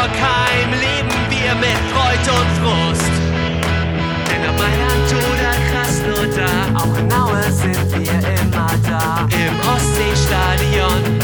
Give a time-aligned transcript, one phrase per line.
[0.00, 3.12] In Geisbockheim leben wir mit Freud und Frust.
[4.28, 9.28] Denn ob Mailand oder Krasnodar, auch in Aue sind wir immer da.
[9.30, 11.19] Im Ostseestadion,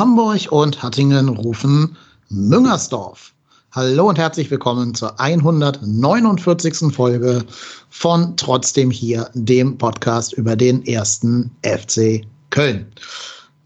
[0.00, 1.94] Hamburg und Hattingen rufen
[2.30, 3.34] Müngersdorf.
[3.72, 6.90] Hallo und herzlich willkommen zur 149.
[6.90, 7.44] Folge
[7.90, 12.86] von Trotzdem hier, dem Podcast über den ersten FC Köln.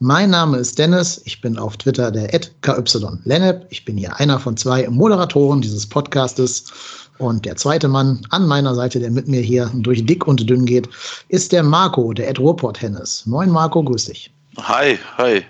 [0.00, 2.27] Mein Name ist Dennis, ich bin auf Twitter der
[2.62, 2.82] KY
[3.70, 6.64] Ich bin hier einer von zwei Moderatoren dieses Podcastes.
[7.18, 10.64] Und der zweite Mann an meiner Seite, der mit mir hier durch dick und dünn
[10.66, 10.88] geht,
[11.28, 13.24] ist der Marco, der Ed Ruhrport Hennes.
[13.24, 14.32] Moin Marco, grüß dich.
[14.58, 15.44] Hi, hi.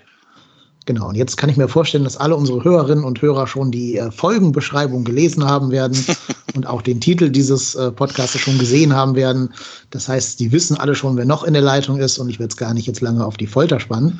[0.85, 3.97] Genau, und jetzt kann ich mir vorstellen, dass alle unsere Hörerinnen und Hörer schon die
[3.97, 5.97] äh, Folgenbeschreibung gelesen haben werden
[6.55, 9.51] und auch den Titel dieses äh, Podcasts schon gesehen haben werden.
[9.89, 12.51] Das heißt, die wissen alle schon, wer noch in der Leitung ist und ich werde
[12.51, 14.19] es gar nicht jetzt lange auf die Folter spannen.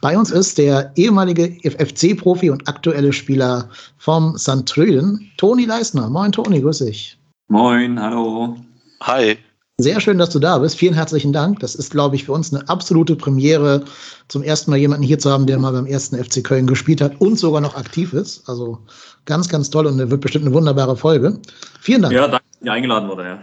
[0.00, 4.66] Bei uns ist der ehemalige FC-Profi und aktuelle Spieler vom St.
[4.66, 6.08] Tröden, Toni Leisner.
[6.08, 7.18] Moin Toni, grüß dich.
[7.48, 8.56] Moin, hallo.
[9.02, 9.36] Hi.
[9.76, 10.76] Sehr schön, dass du da bist.
[10.76, 11.58] Vielen herzlichen Dank.
[11.58, 13.84] Das ist, glaube ich, für uns eine absolute Premiere,
[14.28, 17.20] zum ersten Mal jemanden hier zu haben, der mal beim ersten FC Köln gespielt hat
[17.20, 18.48] und sogar noch aktiv ist.
[18.48, 18.78] Also
[19.24, 21.40] ganz, ganz toll und wird bestimmt eine wunderbare Folge.
[21.80, 22.14] Vielen Dank.
[22.14, 23.24] Ja, danke, dass ich eingeladen wurde.
[23.24, 23.42] Ja.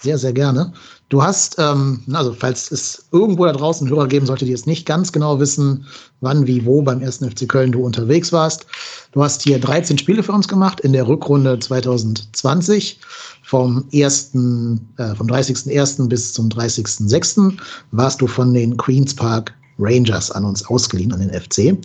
[0.00, 0.72] Sehr, sehr gerne.
[1.08, 4.86] Du hast, ähm, also falls es irgendwo da draußen Hörer geben sollte, die jetzt nicht
[4.86, 5.86] ganz genau wissen,
[6.20, 8.66] wann, wie, wo beim ersten FC Köln du unterwegs warst.
[9.12, 12.98] Du hast hier 13 Spiele für uns gemacht in der Rückrunde 2020
[13.44, 16.08] vom 1., äh, vom 30.01.
[16.08, 17.52] bis zum 30.06.
[17.92, 21.78] warst du von den Queens Park Rangers an uns ausgeliehen, an den FC.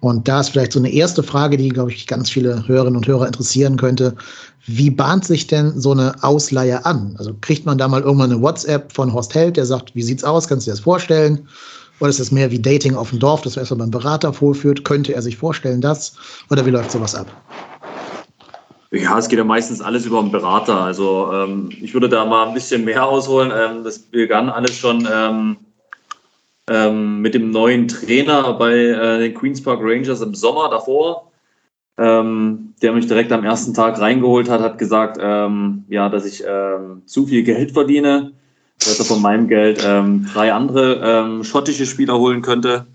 [0.00, 3.06] Und da ist vielleicht so eine erste Frage, die, glaube ich, ganz viele Hörerinnen und
[3.06, 4.14] Hörer interessieren könnte.
[4.66, 7.14] Wie bahnt sich denn so eine Ausleihe an?
[7.18, 10.24] Also kriegt man da mal irgendwann eine WhatsApp von Horst Held, der sagt, wie sieht's
[10.24, 10.48] aus?
[10.48, 11.46] Kannst du dir das vorstellen?
[12.00, 14.84] Oder ist das mehr wie Dating auf dem Dorf, das man erstmal beim Berater vorführt?
[14.84, 16.14] Könnte er sich vorstellen, das?
[16.50, 17.26] Oder wie läuft sowas ab?
[18.90, 20.80] Ja, es geht ja meistens alles über einen Berater.
[20.80, 23.52] Also ähm, ich würde da mal ein bisschen mehr ausholen.
[23.54, 25.56] Ähm, das begann alles schon ähm,
[26.70, 31.32] ähm, mit dem neuen Trainer bei äh, den Queens Park Rangers im Sommer davor,
[31.98, 36.44] ähm, der mich direkt am ersten Tag reingeholt hat, hat gesagt, ähm, ja, dass ich
[36.46, 38.32] ähm, zu viel Geld verdiene,
[38.78, 42.86] dass er von meinem Geld ähm, drei andere ähm, schottische Spieler holen könnte.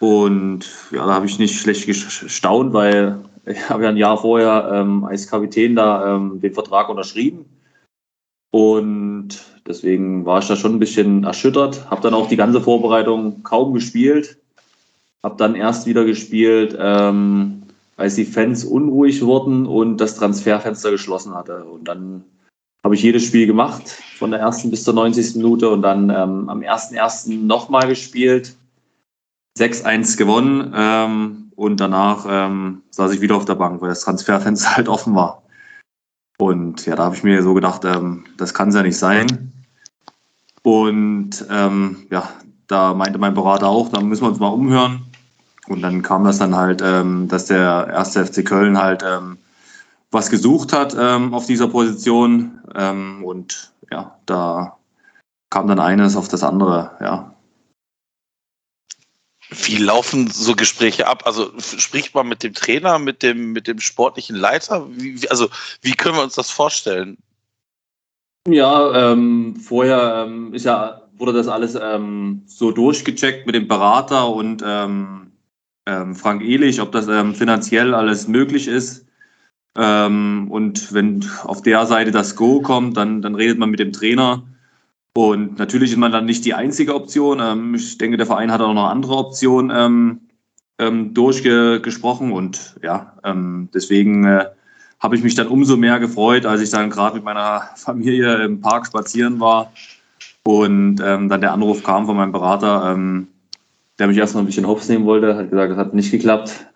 [0.00, 4.70] Und ja, da habe ich nicht schlecht gestaunt, weil ich habe ja ein Jahr vorher
[4.72, 7.44] ähm, als Kapitän da den Vertrag unterschrieben.
[8.50, 11.90] Und deswegen war ich da schon ein bisschen erschüttert.
[11.90, 14.38] Habe dann auch die ganze Vorbereitung kaum gespielt.
[15.22, 17.62] Habe dann erst wieder gespielt, ähm,
[17.96, 21.64] als die Fans unruhig wurden und das Transferfenster geschlossen hatte.
[21.64, 22.24] Und dann
[22.84, 23.82] habe ich jedes Spiel gemacht,
[24.16, 25.36] von der ersten bis zur 90.
[25.36, 27.44] Minute und dann ähm, am 1.1.
[27.44, 28.54] nochmal gespielt.
[29.58, 34.70] 6-1 gewonnen ähm, und danach ähm, saß ich wieder auf der Bank, weil das Transferfenster
[34.76, 35.42] halt offen war.
[36.38, 39.52] Und ja, da habe ich mir so gedacht, ähm, das kann es ja nicht sein.
[40.66, 42.28] Und ähm, ja,
[42.66, 45.06] da meinte mein Berater auch, da müssen wir uns mal umhören.
[45.68, 49.38] Und dann kam das dann halt, ähm, dass der erste FC Köln halt ähm,
[50.10, 52.58] was gesucht hat ähm, auf dieser Position.
[52.74, 54.76] Ähm, und ja, da
[55.50, 57.32] kam dann eines auf das andere, ja.
[59.48, 61.22] Wie laufen so Gespräche ab?
[61.26, 64.84] Also spricht man mit dem Trainer, mit dem, mit dem sportlichen Leiter?
[64.90, 65.48] Wie, also
[65.82, 67.18] wie können wir uns das vorstellen?
[68.46, 74.28] Ja, ähm, vorher ähm, ist ja, wurde das alles ähm, so durchgecheckt mit dem Berater
[74.28, 75.32] und ähm,
[75.86, 79.04] ähm, Frank Ehlich, ob das ähm, finanziell alles möglich ist.
[79.76, 84.42] und wenn auf der Seite das Go kommt, dann, dann redet man mit dem Trainer
[85.16, 87.40] und natürlich ist man dann nicht die einzige Option.
[87.40, 90.20] Ähm, ich denke, der Verein hat auch noch andere Optionen ähm,
[90.78, 94.50] ähm, durchgesprochen und ja, ähm, deswegen äh,
[95.00, 98.60] habe ich mich dann umso mehr gefreut, als ich dann gerade mit meiner Familie im
[98.60, 99.72] Park spazieren war
[100.46, 103.28] und ähm, dann der Anruf kam von meinem Berater, ähm,
[103.98, 106.66] der mich erstmal ein bisschen hops nehmen wollte, hat gesagt, das hat nicht geklappt.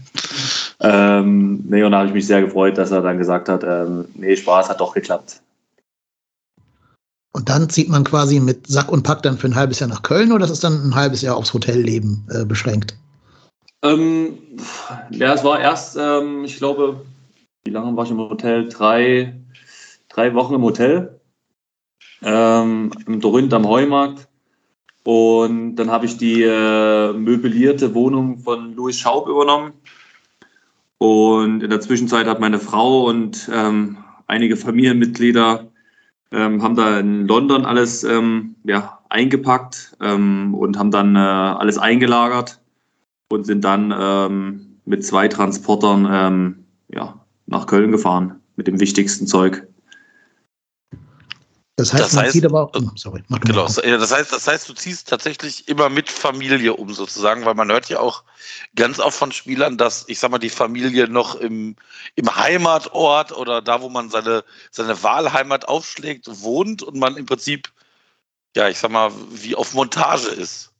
[0.80, 4.04] ähm, nee, und da habe ich mich sehr gefreut, dass er dann gesagt hat, ähm,
[4.14, 5.40] nee, Spaß hat doch geklappt.
[7.32, 10.02] Und dann zieht man quasi mit Sack und Pack dann für ein halbes Jahr nach
[10.02, 12.96] Köln oder ist es dann ein halbes Jahr aufs Hotelleben äh, beschränkt?
[13.82, 14.38] Ähm,
[15.10, 17.02] ja, es war erst, ähm, ich glaube,
[17.66, 18.68] wie lange war ich im Hotel?
[18.68, 19.34] Drei,
[20.08, 21.20] drei Wochen im Hotel.
[22.22, 24.28] Ähm, Im Dorinth am Heumarkt.
[25.02, 29.72] Und dann habe ich die äh, möblierte Wohnung von Louis Schaub übernommen.
[30.98, 35.66] Und in der Zwischenzeit hat meine Frau und ähm, einige Familienmitglieder
[36.32, 41.78] ähm, haben da in London alles ähm, ja, eingepackt ähm, und haben dann äh, alles
[41.78, 42.60] eingelagert
[43.28, 49.26] und sind dann ähm, mit zwei Transportern ähm, ja, nach Köln gefahren mit dem wichtigsten
[49.26, 49.66] Zeug.
[51.78, 52.70] Das heißt, Das man heißt- zieht aber.
[52.74, 53.98] Oh, sorry, mach du Genau, mal.
[53.98, 57.90] das heißt, das heißt, du ziehst tatsächlich immer mit Familie um sozusagen, weil man hört
[57.90, 58.24] ja auch
[58.74, 61.76] ganz oft von Spielern, dass ich sag mal die Familie noch im,
[62.14, 67.70] im Heimatort oder da, wo man seine seine Wahlheimat aufschlägt, wohnt und man im Prinzip
[68.56, 70.72] ja, ich sag mal, wie auf Montage ist.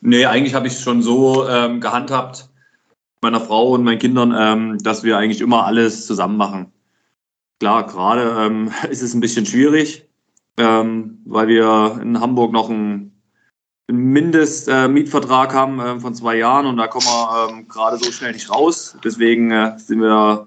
[0.00, 2.48] Nee, eigentlich habe ich es schon so ähm, gehandhabt,
[3.22, 6.72] meiner Frau und meinen Kindern, ähm, dass wir eigentlich immer alles zusammen machen.
[7.60, 10.08] Klar, gerade ähm, ist es ein bisschen schwierig,
[10.58, 13.08] ähm, weil wir in Hamburg noch einen,
[13.90, 18.48] Mindestmietvertrag haben ähm, von zwei Jahren und da kommen wir ähm, gerade so schnell nicht
[18.48, 18.96] raus.
[19.04, 20.46] Deswegen äh, sind wir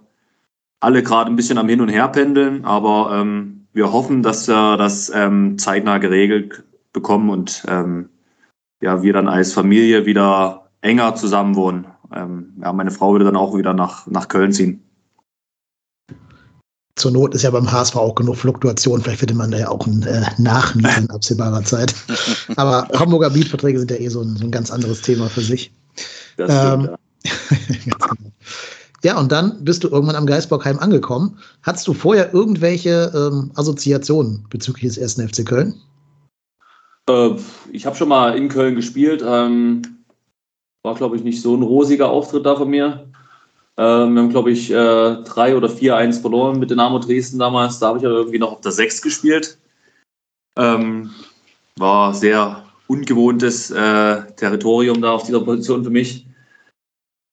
[0.80, 4.78] alle gerade ein bisschen am Hin und Her pendeln, aber ähm, wir hoffen, dass wir
[4.78, 7.64] das ähm, zeitnah geregelt bekommen und
[8.82, 11.88] ja, wir dann als Familie wieder enger zusammen wohnen.
[12.16, 14.82] Ähm, ja, meine Frau würde dann auch wieder nach, nach Köln ziehen.
[16.96, 19.02] Zur Not ist ja beim HSV auch genug Fluktuation.
[19.02, 21.94] Vielleicht findet man da ja auch einen äh, Nachmieter in absehbarer Zeit.
[22.56, 25.74] Aber Hamburger Mietverträge sind ja eh so ein, so ein ganz anderes Thema für sich.
[26.38, 26.98] Das Ähm, ja.
[27.84, 28.08] Genau.
[29.04, 31.38] Ja, und dann bist du irgendwann am Geisbockheim angekommen.
[31.62, 35.76] Hattest du vorher irgendwelche ähm, Assoziationen bezüglich des ersten FC Köln?
[37.08, 37.32] Äh,
[37.72, 39.24] ich habe schon mal in Köln gespielt.
[39.24, 39.84] Ähm,
[40.86, 43.08] war, glaube ich, nicht so ein rosiger Auftritt da von mir.
[43.78, 47.80] Ähm, wir haben, glaube ich, äh, 3 oder 4-1 verloren mit Dynamo Dresden damals.
[47.80, 49.58] Da habe ich aber irgendwie noch auf der 6 gespielt.
[50.58, 51.10] Ähm,
[51.78, 56.26] war sehr ungewohntes äh, Territorium da auf dieser Position für mich.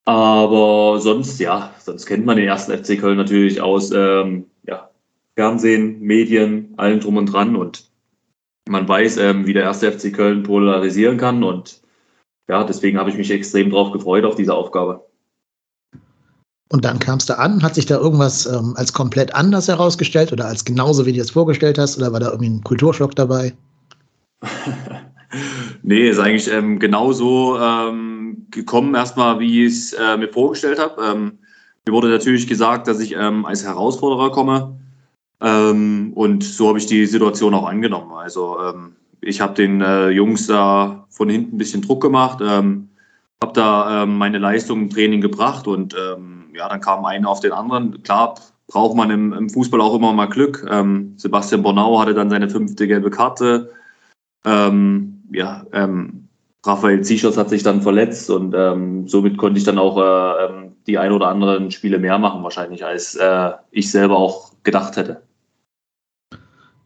[0.05, 4.89] Aber sonst, ja, sonst kennt man den ersten FC Köln natürlich aus ähm, ja,
[5.35, 7.55] Fernsehen, Medien, allem drum und dran.
[7.55, 7.89] Und
[8.67, 11.41] man weiß, ähm, wie der erste FC Köln polarisieren kann.
[11.43, 11.82] Und
[12.49, 15.05] ja, deswegen habe ich mich extrem drauf gefreut auf diese Aufgabe.
[16.69, 20.47] Und dann kamst du an, hat sich da irgendwas ähm, als komplett anders herausgestellt oder
[20.47, 21.97] als genauso, wie du es vorgestellt hast?
[21.97, 23.53] Oder war da irgendwie ein Kulturschock dabei?
[25.81, 31.01] Nee, ist eigentlich ähm, genauso ähm, gekommen, erstmal, wie ich es äh, mir vorgestellt habe.
[31.03, 31.39] Ähm,
[31.85, 34.79] mir wurde natürlich gesagt, dass ich ähm, als Herausforderer komme.
[35.41, 38.13] Ähm, und so habe ich die Situation auch angenommen.
[38.13, 42.89] Also ähm, ich habe den äh, Jungs da von hinten ein bisschen Druck gemacht, ähm,
[43.41, 47.39] habe da ähm, meine Leistung im Training gebracht und ähm, ja, dann kam einer auf
[47.39, 48.03] den anderen.
[48.03, 48.35] Klar
[48.67, 50.65] braucht man im, im Fußball auch immer mal Glück.
[50.69, 53.71] Ähm, Sebastian Bornau hatte dann seine fünfte gelbe Karte.
[54.45, 56.27] Ähm, ja, ähm,
[56.65, 58.53] Raphael Zichos hat sich dann verletzt und
[59.09, 63.15] somit konnte ich dann auch äh, die ein oder anderen Spiele mehr machen, wahrscheinlich, als
[63.15, 65.23] äh, ich selber auch gedacht hätte.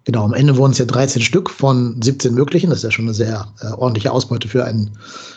[0.07, 2.69] Genau, am Ende wurden es ja 13 Stück von 17 möglichen.
[2.69, 4.89] Das ist ja schon eine sehr äh, ordentliche Ausbeute für einen,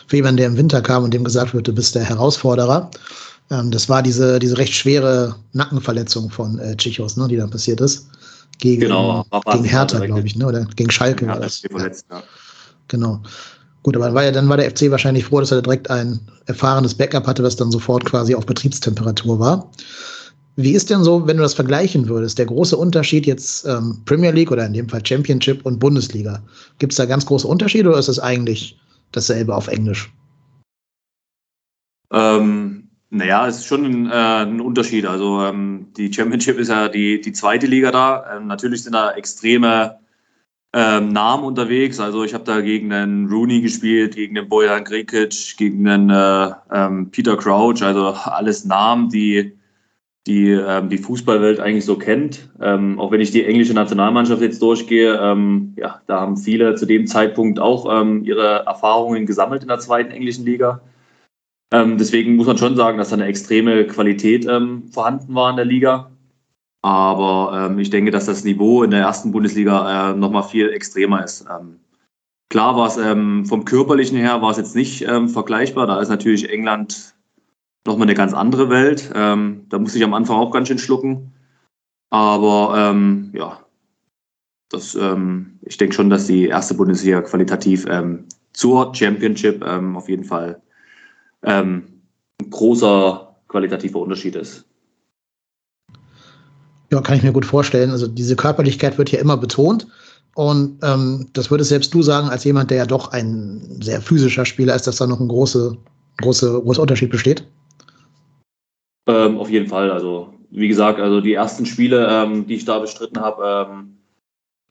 [0.07, 2.89] für jemanden, der im Winter kam und dem gesagt wird, du bist der Herausforderer.
[3.49, 7.81] Ähm, das war diese, diese recht schwere Nackenverletzung von äh, Chichos, ne, die dann passiert
[7.81, 8.07] ist.
[8.59, 10.47] Gegen, Genau, gegen Hertha, direkt- glaube ich, ne?
[10.47, 12.23] oder gegen Schalke Ja, war das ja.
[12.87, 13.21] Genau.
[13.83, 16.93] Gut, aber war ja, dann war der FC wahrscheinlich froh, dass er direkt ein erfahrenes
[16.93, 19.69] Backup hatte, was dann sofort quasi auf Betriebstemperatur war.
[20.57, 24.31] Wie ist denn so, wenn du das vergleichen würdest, der große Unterschied jetzt ähm, Premier
[24.31, 26.43] League oder in dem Fall Championship und Bundesliga?
[26.77, 28.77] Gibt es da ganz große Unterschiede oder ist es eigentlich
[29.11, 30.11] dasselbe auf Englisch?
[32.11, 35.05] Ähm, naja, es ist schon ein, äh, ein Unterschied.
[35.05, 38.37] Also ähm, die Championship ist ja die, die zweite Liga da.
[38.37, 39.99] Ähm, natürlich sind da extreme
[40.73, 41.99] ähm, Namen unterwegs.
[41.99, 46.51] Also ich habe da gegen einen Rooney gespielt, gegen den Bojan Grikic, gegen den äh,
[46.71, 47.81] ähm, Peter Crouch.
[47.81, 49.53] Also alles Namen, die
[50.27, 52.49] die ähm, die Fußballwelt eigentlich so kennt.
[52.61, 56.85] Ähm, auch wenn ich die englische Nationalmannschaft jetzt durchgehe, ähm, ja, da haben viele zu
[56.85, 60.81] dem Zeitpunkt auch ähm, ihre Erfahrungen gesammelt in der zweiten englischen Liga.
[61.73, 65.55] Ähm, deswegen muss man schon sagen, dass da eine extreme Qualität ähm, vorhanden war in
[65.55, 66.11] der Liga.
[66.83, 71.45] Aber ich denke, dass das Niveau in der ersten Bundesliga äh, nochmal viel extremer ist.
[72.49, 75.85] Klar war es vom körperlichen her war es jetzt nicht vergleichbar.
[75.85, 77.13] Da ist natürlich England
[77.85, 79.11] nochmal eine ganz andere Welt.
[79.15, 81.33] Ähm, da musste ich am Anfang auch ganz schön schlucken.
[82.09, 83.59] Aber ähm, ja,
[84.69, 90.09] das, ähm, ich denke schon, dass die erste Bundesliga qualitativ ähm, zur Championship ähm, auf
[90.09, 90.61] jeden Fall
[91.43, 92.01] ähm,
[92.41, 94.65] ein großer qualitativer Unterschied ist.
[96.91, 97.91] Ja, kann ich mir gut vorstellen.
[97.91, 99.87] Also diese Körperlichkeit wird ja immer betont.
[100.33, 100.79] Und
[101.33, 104.87] das würdest selbst du sagen, als jemand, der ja doch ein sehr physischer Spieler ist,
[104.87, 105.75] dass da noch ein großer
[106.21, 107.47] große, großer Unterschied besteht?
[109.11, 109.91] Ähm, auf jeden Fall.
[109.91, 113.97] Also, wie gesagt, also die ersten Spiele, ähm, die ich da bestritten habe, ähm,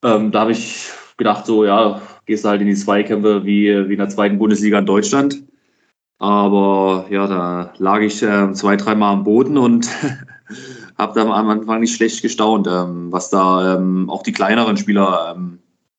[0.04, 3.92] ähm da habe ich gedacht, so, ja, gehst du halt in die Zweikämpfe wie, wie
[3.92, 5.42] in der zweiten Bundesliga in Deutschland.
[6.18, 9.88] Aber ja, da lag ich äh, zwei, dreimal am Boden und
[10.99, 15.37] habe da am Anfang nicht schlecht gestaunt, ähm, was da ähm, auch die kleineren Spieler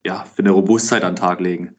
[0.05, 1.75] ja, für eine Robustheit an den Tag legen.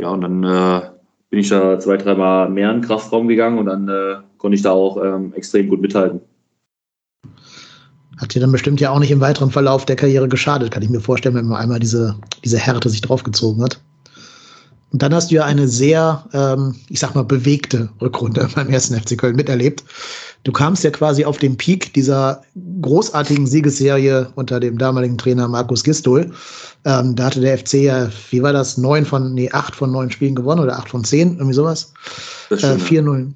[0.00, 0.90] Ja, und dann äh,
[1.30, 4.62] bin ich da zwei, dreimal mehr in den Kraftraum gegangen und dann äh, konnte ich
[4.62, 6.20] da auch ähm, extrem gut mithalten.
[8.18, 10.90] Hat dir dann bestimmt ja auch nicht im weiteren Verlauf der Karriere geschadet, kann ich
[10.90, 13.80] mir vorstellen, wenn man einmal diese, diese Härte sich draufgezogen hat.
[14.90, 19.00] Und dann hast du ja eine sehr, ähm, ich sag mal, bewegte Rückrunde beim ersten
[19.00, 19.84] FC Köln miterlebt.
[20.42, 22.42] Du kamst ja quasi auf den Peak dieser
[22.82, 26.32] großartigen Siegesserie unter dem damaligen Trainer Markus Gistol.
[26.84, 30.10] Ähm, da hatte der FC ja, wie war das, neun von, nee, acht von neun
[30.10, 31.94] Spielen gewonnen oder acht von zehn, irgendwie sowas.
[32.50, 33.32] Äh, 4-0.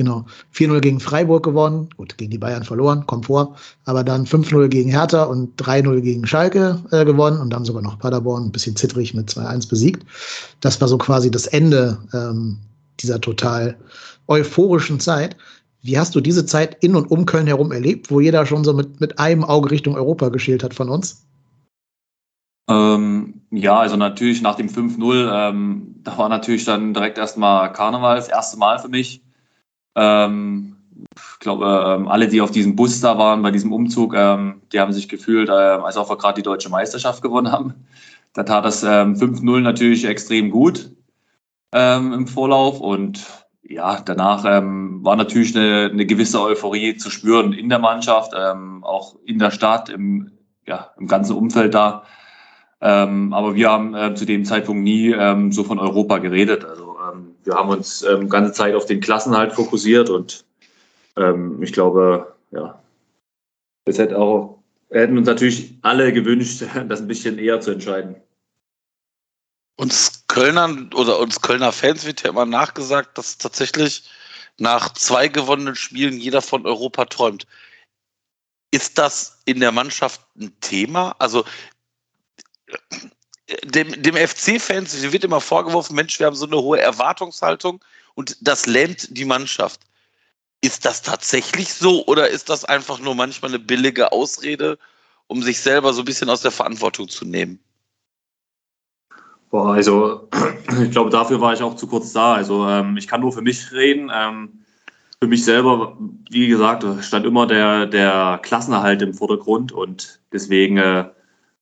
[0.00, 0.24] Genau.
[0.54, 1.90] 4-0 gegen Freiburg gewonnen.
[1.98, 3.56] Gut, gegen die Bayern verloren, kommt vor.
[3.84, 7.98] Aber dann 5-0 gegen Hertha und 3-0 gegen Schalke äh, gewonnen und dann sogar noch
[7.98, 10.06] Paderborn ein bisschen zittrig mit 2-1 besiegt.
[10.60, 12.56] Das war so quasi das Ende ähm,
[12.98, 13.76] dieser total
[14.26, 15.36] euphorischen Zeit.
[15.82, 18.72] Wie hast du diese Zeit in und um Köln herum erlebt, wo jeder schon so
[18.72, 21.26] mit, mit einem Auge Richtung Europa geschält hat von uns?
[22.70, 28.16] Ähm, ja, also natürlich nach dem 5-0, ähm, da war natürlich dann direkt erstmal Karneval,
[28.16, 29.20] das erste Mal für mich.
[30.00, 30.76] Ähm,
[31.14, 34.80] ich glaube, ähm, alle, die auf diesem Bus da waren, bei diesem Umzug, ähm, die
[34.80, 37.74] haben sich gefühlt, äh, als auch wir gerade die deutsche Meisterschaft gewonnen haben.
[38.32, 40.90] Da tat das ähm, 5-0 natürlich extrem gut
[41.72, 43.26] ähm, im Vorlauf und
[43.62, 48.82] ja, danach ähm, war natürlich eine, eine, gewisse Euphorie zu spüren in der Mannschaft, ähm,
[48.82, 50.32] auch in der Stadt, im,
[50.66, 52.04] ja, im ganzen Umfeld da.
[52.82, 55.14] Aber wir haben äh, zu dem Zeitpunkt nie
[55.50, 56.64] so von Europa geredet.
[56.64, 56.89] Also
[57.44, 60.44] wir haben uns ähm, ganze Zeit auf den Klassenhalt fokussiert und
[61.16, 62.82] ähm, ich glaube, ja,
[63.84, 64.58] es hätte auch,
[64.90, 68.16] wir hätten uns natürlich alle gewünscht, das ein bisschen eher zu entscheiden.
[69.76, 74.08] Uns Kölnern oder uns Kölner Fans wird ja immer nachgesagt, dass tatsächlich
[74.58, 77.46] nach zwei gewonnenen Spielen jeder von Europa träumt.
[78.70, 81.16] Ist das in der Mannschaft ein Thema?
[81.18, 81.44] Also
[83.64, 87.80] dem, dem FC-Fans wird immer vorgeworfen, Mensch, wir haben so eine hohe Erwartungshaltung
[88.14, 89.80] und das lähmt die Mannschaft.
[90.62, 94.78] Ist das tatsächlich so oder ist das einfach nur manchmal eine billige Ausrede,
[95.26, 97.58] um sich selber so ein bisschen aus der Verantwortung zu nehmen?
[99.50, 100.28] Boah, also
[100.82, 102.34] ich glaube, dafür war ich auch zu kurz da.
[102.34, 104.10] Also ähm, ich kann nur für mich reden.
[104.14, 104.64] Ähm,
[105.22, 105.98] für mich selber,
[106.30, 111.10] wie gesagt, stand immer der, der Klassenerhalt im Vordergrund und deswegen äh,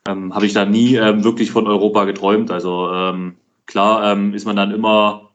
[0.09, 2.51] ähm, habe ich da nie ähm, wirklich von Europa geträumt.
[2.51, 3.37] Also ähm,
[3.67, 5.31] klar ähm, ist man dann immer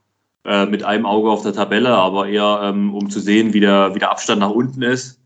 [0.45, 3.93] äh, mit einem Auge auf der Tabelle, aber eher ähm, um zu sehen, wie der,
[3.93, 5.21] wie der Abstand nach unten ist.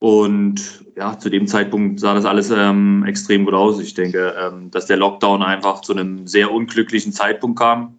[0.00, 3.78] Und ja, zu dem Zeitpunkt sah das alles ähm, extrem gut aus.
[3.78, 7.98] Ich denke, dass der Lockdown einfach zu einem sehr unglücklichen Zeitpunkt kam.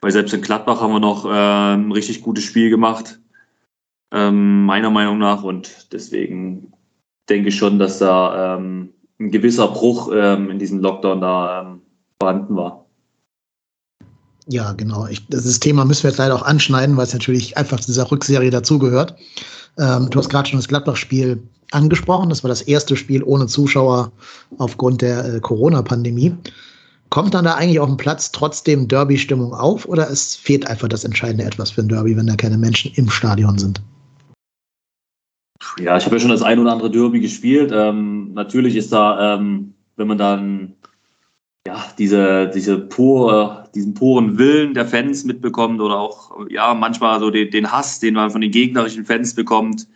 [0.00, 3.18] Weil selbst in Gladbach haben wir noch äh, ein richtig gutes Spiel gemacht,
[4.12, 5.42] meiner Meinung nach.
[5.42, 6.72] Und deswegen
[7.28, 8.60] denke ich schon, dass da
[9.18, 11.80] ein gewisser Bruch ähm, in diesem Lockdown da ähm,
[12.20, 12.84] vorhanden war.
[14.46, 15.06] Ja, genau.
[15.06, 18.10] Ich, das Thema müssen wir jetzt leider auch anschneiden, weil es natürlich einfach zu dieser
[18.10, 19.16] Rückserie dazugehört.
[19.78, 22.28] Ähm, du hast gerade schon das Gladbach-Spiel angesprochen.
[22.28, 24.12] Das war das erste Spiel ohne Zuschauer
[24.58, 26.34] aufgrund der äh, Corona-Pandemie.
[27.10, 31.04] Kommt dann da eigentlich auf dem Platz trotzdem Derby-Stimmung auf oder es fehlt einfach das
[31.04, 33.80] entscheidende etwas für ein Derby, wenn da keine Menschen im Stadion sind?
[35.78, 37.72] Ja, ich habe ja schon das ein oder andere Derby gespielt.
[37.74, 40.74] Ähm, natürlich ist da, ähm, wenn man dann
[41.66, 47.30] ja, diese, diese pure, diesen puren Willen der Fans mitbekommt oder auch ja, manchmal so
[47.30, 49.86] den, den Hass, den man von den gegnerischen Fans bekommt,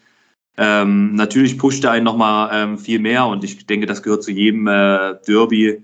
[0.57, 3.27] ähm, natürlich pusht er einen nochmal ähm, viel mehr.
[3.27, 5.83] Und ich denke, das gehört zu jedem äh, Derby,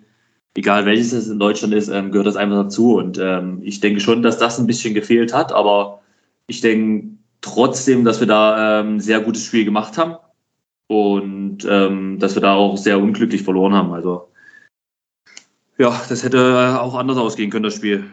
[0.57, 2.97] egal welches es in Deutschland ist, ähm, gehört das einfach dazu.
[2.97, 6.01] Und ähm, ich denke schon, dass das ein bisschen gefehlt hat, aber
[6.47, 7.14] ich denke,
[7.45, 10.17] trotzdem, dass wir da ähm, sehr gutes Spiel gemacht haben
[10.89, 13.93] und ähm, dass wir da auch sehr unglücklich verloren haben.
[13.93, 14.29] Also
[15.79, 18.05] ja, das hätte auch anders ausgehen können, das Spiel.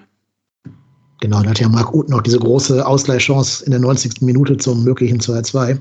[1.21, 4.21] Genau, da hat ja Marc Uth noch diese große Ausgleichschance in der 90.
[4.21, 5.77] Minute zum möglichen 2-2.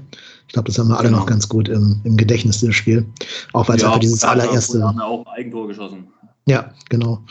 [0.47, 1.21] Ich glaube, das haben wir alle genau.
[1.21, 3.07] noch ganz gut im, im Gedächtnis, dieses Spiel.
[3.55, 4.83] Auch weil es ja, einfach dieses allererste.
[4.83, 6.09] Haben auch Eigentor geschossen.
[6.47, 7.25] Ja, genau.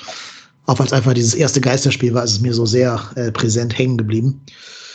[0.65, 3.77] Auch weil es einfach dieses erste Geisterspiel war, ist es mir so sehr äh, präsent
[3.77, 4.41] hängen geblieben.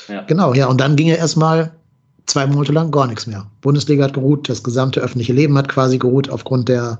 [0.09, 0.23] Ja.
[0.23, 0.67] Genau, ja.
[0.67, 1.73] Und dann ging ja erstmal
[2.27, 3.47] zwei Monate lang gar nichts mehr.
[3.61, 6.99] Bundesliga hat geruht, das gesamte öffentliche Leben hat quasi geruht aufgrund der,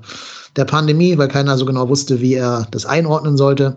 [0.55, 3.75] der Pandemie, weil keiner so genau wusste, wie er das einordnen sollte.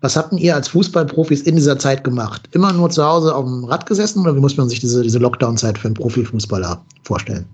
[0.00, 2.48] Was habt ihr als Fußballprofis in dieser Zeit gemacht?
[2.52, 5.18] Immer nur zu Hause auf dem Rad gesessen oder wie muss man sich diese, diese
[5.18, 7.46] Lockdown-Zeit für einen Profifußballer vorstellen?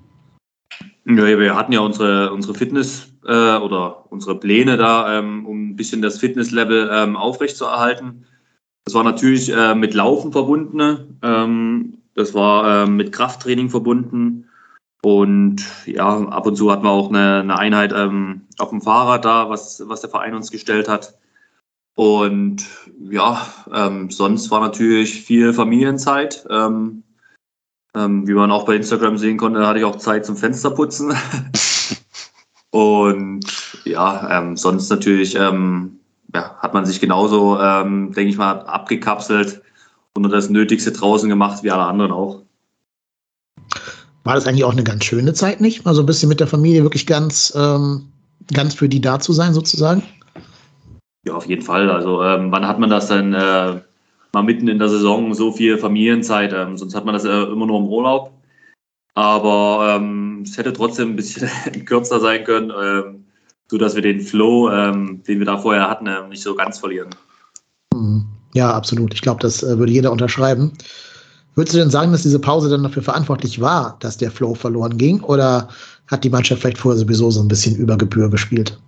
[1.07, 5.77] Ja, wir hatten ja unsere, unsere Fitness äh, oder unsere Pläne da, ähm, um ein
[5.77, 8.25] bisschen das Fitnesslevel ähm, aufrechtzuerhalten.
[8.85, 11.19] Das war natürlich äh, mit Laufen verbunden.
[11.23, 14.49] Ähm, das war äh, mit Krafttraining verbunden.
[15.03, 19.25] Und ja, ab und zu hatten wir auch eine, eine Einheit ähm, auf dem Fahrrad
[19.25, 21.19] da, was, was der Verein uns gestellt hat.
[21.95, 22.67] Und
[23.11, 26.47] ja, ähm, sonst war natürlich viel Familienzeit.
[26.51, 27.05] Ähm,
[27.95, 31.15] ähm, wie man auch bei Instagram sehen konnte, hatte ich auch Zeit zum Fensterputzen.
[32.71, 33.47] Und
[33.85, 36.01] ja, ähm, sonst natürlich ähm,
[36.35, 39.63] ja, hat man sich genauso, ähm, denke ich mal, abgekapselt
[40.15, 42.43] und nur das Nötigste draußen gemacht, wie alle anderen auch.
[44.25, 45.85] War das eigentlich auch eine ganz schöne Zeit, nicht?
[45.85, 48.11] Mal so ein bisschen mit der Familie wirklich ganz, ähm,
[48.53, 50.03] ganz für die da zu sein, sozusagen?
[51.27, 51.91] Ja, auf jeden Fall.
[51.91, 53.81] Also ähm, wann hat man das denn äh,
[54.33, 56.53] mal mitten in der Saison so viel Familienzeit?
[56.53, 58.33] Ähm, sonst hat man das äh, immer nur im Urlaub.
[59.15, 61.49] Aber ähm, es hätte trotzdem ein bisschen
[61.85, 63.24] kürzer sein können, ähm,
[63.71, 66.79] so dass wir den Flow, ähm, den wir da vorher hatten, äh, nicht so ganz
[66.79, 67.11] verlieren.
[67.93, 68.27] Mhm.
[68.55, 69.13] Ja, absolut.
[69.15, 70.73] Ich glaube, das äh, würde jeder unterschreiben.
[71.57, 74.97] Würdest du denn sagen, dass diese Pause dann dafür verantwortlich war, dass der Flow verloren
[74.97, 75.21] ging?
[75.21, 75.69] Oder
[76.09, 78.79] hat die Mannschaft vielleicht vorher sowieso so ein bisschen über Gebühr gespielt?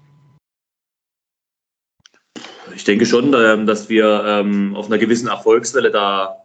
[2.74, 6.36] ich denke schon, ähm, dass wir ähm, auf einer gewissen Erfolgswelle da,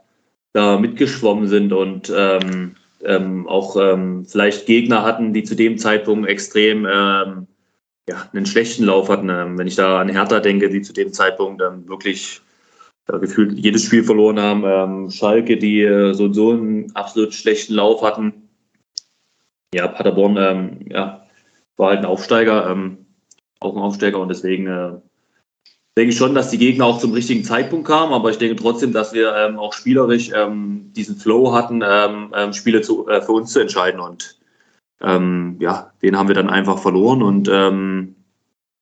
[0.54, 3.74] da mitgeschwommen sind und ähm, ähm, auch
[4.26, 6.86] vielleicht Gegner hatten, die zu dem Zeitpunkt extrem
[8.10, 9.28] ja, einen schlechten Lauf hatten.
[9.28, 12.42] wenn ich da an Hertha denke, die zu dem Zeitpunkt wirklich
[13.10, 15.12] ja, gefühlt jedes Spiel verloren haben.
[15.12, 18.50] Schalke, die äh, so, so einen absolut schlechten Lauf hatten.
[19.74, 21.26] Ja, Paderborn ja,
[21.78, 22.70] war halt ein Aufsteiger,
[23.62, 24.92] auch ein Aufsteiger und deswegen äh,
[25.98, 28.94] denke ich schon, dass die Gegner auch zum richtigen Zeitpunkt kamen, aber ich denke trotzdem,
[28.94, 33.34] dass wir ähm, auch spielerisch ähm, diesen Flow hatten, ähm, ähm Spiele zu, äh, für
[33.34, 34.00] uns zu entscheiden.
[34.00, 34.40] Und
[35.04, 37.22] ähm, ja, den haben wir dann einfach verloren.
[37.22, 38.16] Und ähm,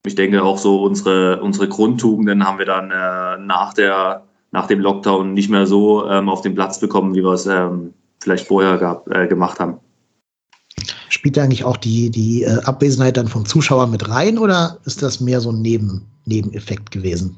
[0.05, 4.79] ich denke auch so unsere, unsere Grundtugenden haben wir dann äh, nach, der, nach dem
[4.79, 7.47] Lockdown nicht mehr so auf den Platz bekommen, wie wir es
[8.19, 9.79] vielleicht vorher gab, äh, gemacht haben.
[11.09, 15.01] Spielt da eigentlich auch die, die äh, Abwesenheit dann vom Zuschauer mit rein oder ist
[15.01, 17.37] das mehr so ein Neben, Nebeneffekt gewesen?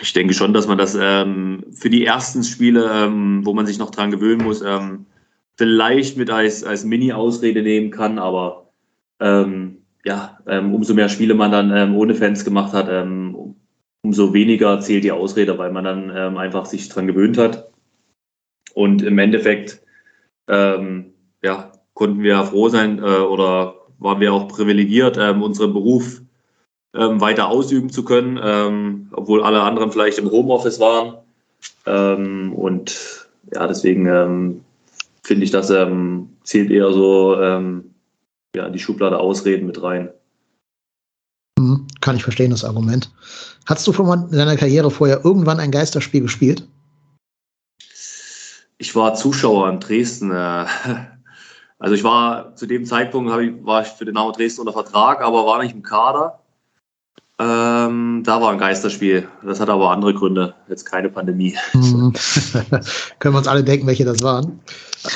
[0.00, 3.78] Ich denke schon, dass man das ähm, für die ersten Spiele, ähm, wo man sich
[3.78, 5.06] noch dran gewöhnen muss, ähm,
[5.60, 8.70] vielleicht mit als, als Mini-Ausrede nehmen kann, aber
[9.20, 12.88] ähm, ja, ähm, umso mehr Spiele man dann ähm, ohne Fans gemacht hat,
[14.02, 17.68] umso weniger zählt die Ausrede, weil man dann einfach sich dran gewöhnt hat.
[18.72, 19.82] Und im Endeffekt,
[20.48, 26.22] ja, konnten wir froh sein äh, oder waren wir auch privilegiert, ähm, unseren Beruf
[26.94, 31.18] ähm, weiter ausüben zu können, ähm, obwohl alle anderen vielleicht im Homeoffice waren.
[31.84, 34.64] Ähm, und ja, deswegen ähm,
[35.22, 37.40] finde ich, das ähm, zählt eher so
[38.54, 40.10] ja, die Schublade Ausreden mit rein.
[41.58, 43.12] Mhm, kann ich verstehen, das Argument.
[43.66, 46.66] Hast du in deiner Karriere vorher irgendwann ein Geisterspiel gespielt?
[48.78, 50.30] Ich war Zuschauer in Dresden.
[50.30, 50.66] Äh,
[51.80, 55.22] Also ich war zu dem Zeitpunkt ich, war ich für den Dynamo Dresden unter Vertrag,
[55.22, 56.39] aber war nicht im Kader.
[57.90, 59.28] Ähm, da war ein Geisterspiel.
[59.44, 60.54] Das hat aber andere Gründe.
[60.68, 61.54] Jetzt keine Pandemie.
[61.74, 62.12] Mhm.
[63.18, 64.60] Können wir uns alle denken, welche das waren.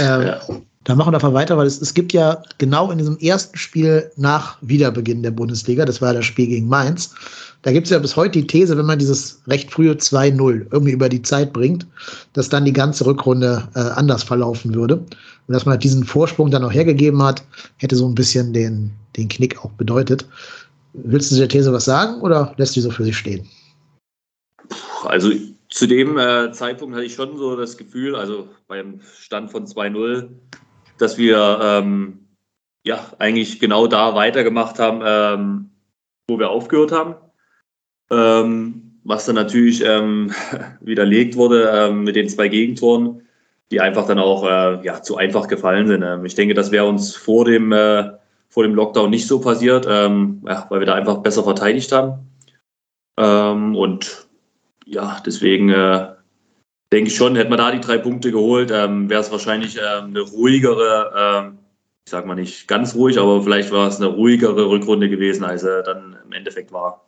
[0.00, 0.40] Ähm, ja.
[0.84, 4.10] Dann machen wir einfach weiter, weil es, es gibt ja genau in diesem ersten Spiel
[4.16, 7.14] nach Wiederbeginn der Bundesliga, das war das Spiel gegen Mainz,
[7.62, 10.92] da gibt es ja bis heute die These, wenn man dieses recht frühe 2-0 irgendwie
[10.92, 11.87] über die Zeit bringt,
[12.34, 14.96] dass dann die ganze Rückrunde äh, anders verlaufen würde.
[14.96, 17.42] Und dass man halt diesen Vorsprung dann auch hergegeben hat,
[17.78, 20.26] hätte so ein bisschen den, den Knick auch bedeutet.
[20.94, 23.48] Willst du der These was sagen oder lässt die so für sich stehen?
[25.04, 25.30] Also
[25.68, 30.28] zu dem äh, Zeitpunkt hatte ich schon so das Gefühl, also beim Stand von 2-0,
[30.98, 32.20] dass wir ähm,
[32.85, 35.70] ja eigentlich genau da weitergemacht haben, ähm,
[36.28, 37.16] wo wir aufgehört haben.
[38.11, 40.33] Ähm, was dann natürlich ähm,
[40.80, 43.22] widerlegt wurde ähm, mit den zwei Gegentoren,
[43.72, 46.02] die einfach dann auch äh, ja, zu einfach gefallen sind.
[46.02, 48.12] Ähm, ich denke, das wäre uns vor dem, äh,
[48.54, 52.30] vor dem Lockdown nicht so passiert, ähm, ja, weil wir da einfach besser verteidigt haben.
[53.18, 54.28] Ähm, und
[54.86, 56.06] ja, deswegen äh,
[56.92, 60.10] denke ich schon, hätte man da die drei Punkte geholt, ähm, wäre es wahrscheinlich ähm,
[60.10, 61.58] eine ruhigere, ähm,
[62.06, 65.64] ich sag mal nicht ganz ruhig, aber vielleicht war es eine ruhigere Rückrunde gewesen, als
[65.64, 67.04] er dann im Endeffekt war.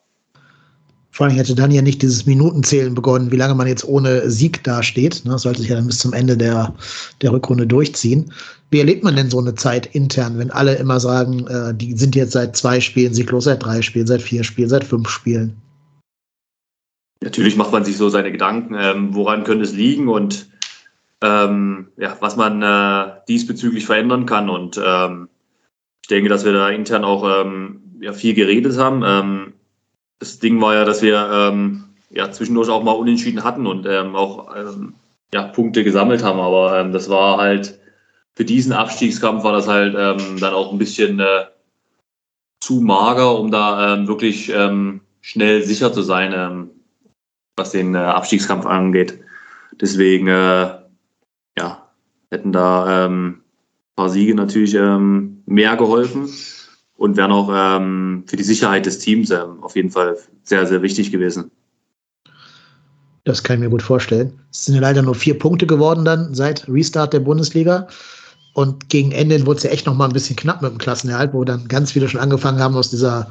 [1.12, 4.64] Vor allem hätte dann ja nicht dieses Minutenzählen begonnen, wie lange man jetzt ohne Sieg
[4.64, 5.24] dasteht.
[5.24, 6.74] Das sollte sich ja dann bis zum Ende der,
[7.22, 8.32] der Rückrunde durchziehen.
[8.70, 12.16] Wie erlebt man denn so eine Zeit intern, wenn alle immer sagen, äh, die sind
[12.16, 15.57] jetzt seit zwei Spielen sieglos, seit drei Spielen, seit vier Spielen, seit fünf Spielen?
[17.22, 20.48] Natürlich macht man sich so seine Gedanken, ähm, woran könnte es liegen und
[21.22, 24.50] ähm, ja, was man äh, diesbezüglich verändern kann.
[24.50, 25.29] Und ähm,
[26.02, 29.02] ich denke, dass wir da intern auch ähm, ja, viel geredet haben.
[29.05, 29.52] Ähm,
[30.18, 34.55] das Ding war ja, dass wir ähm, ja zwischendurch auch mal unentschieden hatten und auch
[35.33, 36.38] ja, Punkte gesammelt haben.
[36.38, 37.79] Aber das war halt
[38.37, 41.46] für diesen Abstiegskampf war das halt ähm, dann auch ein bisschen äh,
[42.61, 46.70] zu mager, um da ähm, wirklich ähm, schnell sicher zu sein, ähm,
[47.57, 49.18] was den äh, Abstiegskampf angeht.
[49.81, 50.79] Deswegen äh,
[51.59, 51.90] ja,
[52.31, 53.42] hätten da ähm, ein
[53.96, 56.29] paar Siege natürlich ähm, mehr geholfen
[56.96, 57.49] und wären auch
[58.27, 61.51] für die Sicherheit des Teams auf jeden Fall sehr, sehr wichtig gewesen.
[63.25, 64.40] Das kann ich mir gut vorstellen.
[64.51, 67.87] Es sind ja leider nur vier Punkte geworden dann seit Restart der Bundesliga.
[68.57, 71.35] Und gegen Ende wurde es ja echt noch mal ein bisschen knapp mit dem Klassenerhalt,
[71.35, 73.29] wo dann ganz viele schon angefangen haben, aus dieser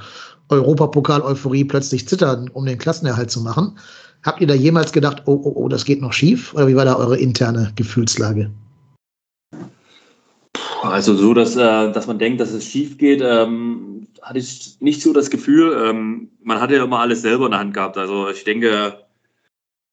[0.50, 3.76] Europapokal-Euphorie plötzlich zittern, um den Klassenerhalt zu machen.
[4.22, 6.54] Habt ihr da jemals gedacht, oh, oh, oh, das geht noch schief?
[6.54, 8.52] Oder wie war da eure interne Gefühlslage?
[10.84, 15.02] Also so, dass, äh, dass man denkt, dass es schief geht, ähm, hatte ich nicht
[15.02, 15.76] so das Gefühl.
[15.88, 17.98] Ähm, man hatte ja immer alles selber in der Hand gehabt.
[17.98, 19.05] Also ich denke,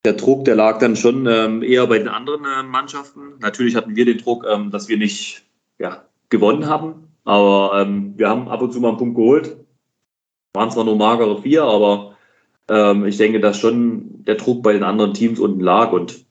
[0.05, 3.39] der Druck, der lag dann schon ähm, eher bei den anderen äh, Mannschaften.
[3.39, 5.45] Natürlich hatten wir den Druck, ähm, dass wir nicht
[5.79, 9.57] ja, gewonnen haben, aber ähm, wir haben ab und zu mal einen Punkt geholt.
[10.55, 12.17] Waren zwar nur magere vier, aber
[12.69, 16.25] ähm, ich denke, dass schon der Druck bei den anderen Teams unten lag und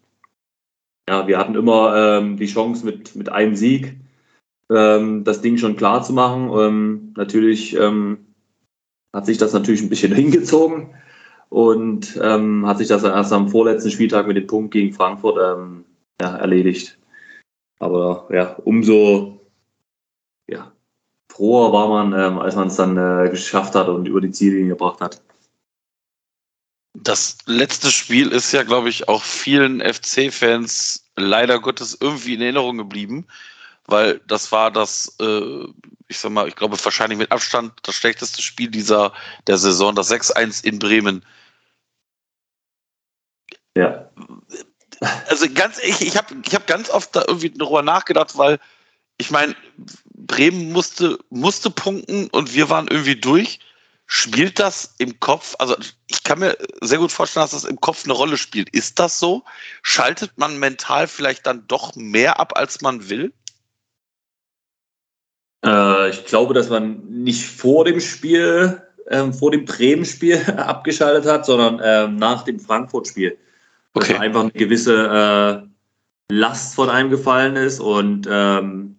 [1.09, 3.97] ja, wir hatten immer die Chance mit, mit einem Sieg
[4.69, 6.51] ähm, das Ding schon klar zu machen.
[6.57, 8.27] Ähm, natürlich ähm,
[9.11, 10.91] hat sich das natürlich ein bisschen hingezogen
[11.51, 15.83] und ähm, hat sich das erst am vorletzten Spieltag mit dem Punkt gegen Frankfurt ähm,
[16.21, 16.97] ja, erledigt.
[17.79, 19.41] Aber ja, umso
[20.47, 20.71] ja,
[21.29, 24.69] froher war man, ähm, als man es dann äh, geschafft hat und über die Ziellinie
[24.69, 25.21] gebracht hat.
[26.93, 32.77] Das letzte Spiel ist ja, glaube ich, auch vielen FC-Fans leider Gottes irgendwie in Erinnerung
[32.77, 33.27] geblieben
[33.91, 35.65] weil das war das, äh,
[36.07, 39.13] ich sag mal, ich glaube wahrscheinlich mit Abstand das schlechteste Spiel dieser
[39.47, 41.25] der Saison, das 6-1 in Bremen.
[43.77, 44.09] Ja.
[45.27, 48.59] Also ganz, ich, ich habe ich hab ganz oft da irgendwie darüber nachgedacht, weil
[49.17, 49.55] ich meine,
[50.13, 53.59] Bremen musste, musste punkten und wir waren irgendwie durch.
[54.05, 55.55] Spielt das im Kopf?
[55.57, 58.69] Also ich kann mir sehr gut vorstellen, dass das im Kopf eine Rolle spielt.
[58.71, 59.43] Ist das so?
[59.83, 63.31] Schaltet man mental vielleicht dann doch mehr ab, als man will?
[65.65, 71.45] Äh, ich glaube, dass man nicht vor dem Spiel, ähm, vor dem Bremen-Spiel abgeschaltet hat,
[71.45, 73.37] sondern ähm, nach dem Frankfurt-Spiel.
[73.93, 74.13] Okay.
[74.13, 75.67] Dass einfach eine gewisse
[76.29, 78.97] äh, Last von einem gefallen ist und ähm,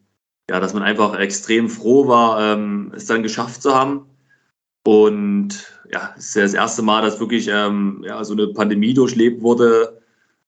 [0.51, 4.07] ja, dass man einfach extrem froh war, ähm, es dann geschafft zu haben.
[4.85, 8.93] Und ja, es ist ja das erste Mal, dass wirklich ähm, ja, so eine Pandemie
[8.93, 10.01] durchlebt wurde.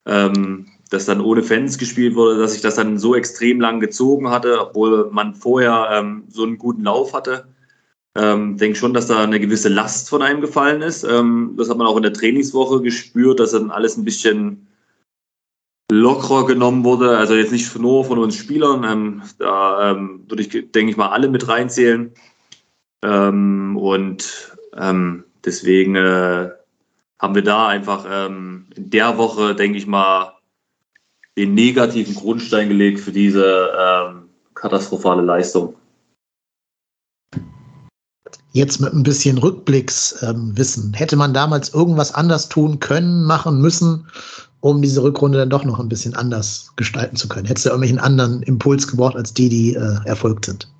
[0.04, 4.30] Ähm, das dann ohne Fans gespielt wurde, dass sich das dann so extrem lang gezogen
[4.30, 7.48] hatte, obwohl man vorher ähm, so einen guten Lauf hatte.
[8.16, 11.02] Ähm, denke schon, dass da eine gewisse Last von einem gefallen ist.
[11.02, 14.68] Ähm, das hat man auch in der Trainingswoche gespürt, dass dann alles ein bisschen
[15.90, 17.18] lockerer genommen wurde.
[17.18, 18.84] Also jetzt nicht nur von uns Spielern.
[18.84, 22.12] Ähm, da ähm, würde ich, denke ich mal, alle mit reinzählen.
[23.02, 26.50] Ähm, und ähm, deswegen äh,
[27.18, 30.34] haben wir da einfach ähm, in der Woche, denke ich mal,
[31.36, 34.24] den negativen Grundstein gelegt für diese
[34.54, 35.74] katastrophale Leistung.
[38.54, 40.84] Jetzt mit ein bisschen Rückblickswissen.
[40.84, 44.06] Ähm, hätte man damals irgendwas anders tun können, machen müssen,
[44.60, 47.46] um diese Rückrunde dann doch noch ein bisschen anders gestalten zu können?
[47.46, 50.72] Hättest du irgendwelchen anderen Impuls gebraucht als die, die äh, erfolgt sind?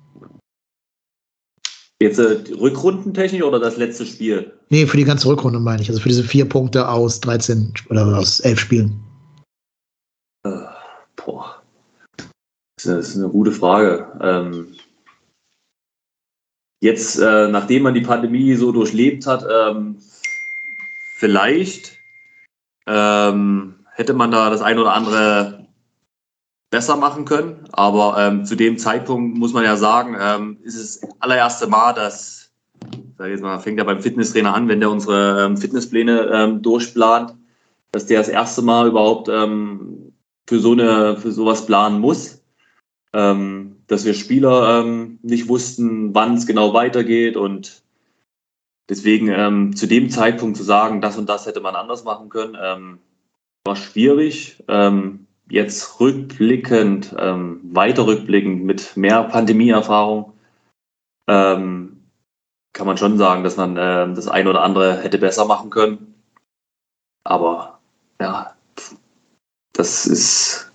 [2.01, 4.53] Jetzt äh, Rückrundentechnik oder das letzte Spiel?
[4.69, 5.89] Nee, für die ganze Rückrunde meine ich.
[5.89, 9.03] Also für diese vier Punkte aus 13 oder aus 11 Spielen.
[10.45, 10.51] Äh,
[11.17, 11.61] boah.
[12.81, 14.07] Das ist eine gute Frage.
[14.21, 14.67] Ähm,
[16.79, 19.97] jetzt, äh, nachdem man die Pandemie so durchlebt hat, ähm,
[21.17, 21.97] vielleicht
[22.85, 25.67] ähm, hätte man da das ein oder andere
[26.69, 27.67] besser machen können.
[27.71, 31.93] Aber ähm, zu dem Zeitpunkt muss man ja sagen, ähm, ist es das allererste Mal,
[31.93, 32.51] dass,
[33.17, 36.61] sag ich jetzt mal, fängt ja beim Fitnesstrainer an, wenn der unsere ähm, Fitnesspläne ähm,
[36.61, 37.33] durchplant,
[37.91, 42.43] dass der das erste Mal überhaupt für so eine, für sowas planen muss.
[43.85, 47.83] Ähm, dass wir Spieler ähm, nicht wussten, wann es genau weitergeht und
[48.89, 52.57] deswegen ähm, zu dem Zeitpunkt zu sagen, das und das hätte man anders machen können,
[52.61, 52.99] ähm,
[53.65, 54.63] war schwierig.
[54.67, 60.33] Ähm, jetzt rückblickend, ähm, weiter rückblickend mit mehr Pandemieerfahrung,
[61.27, 62.03] ähm,
[62.73, 66.15] kann man schon sagen, dass man äh, das ein oder andere hätte besser machen können.
[67.23, 67.79] Aber
[68.19, 68.55] ja,
[69.73, 70.71] das ist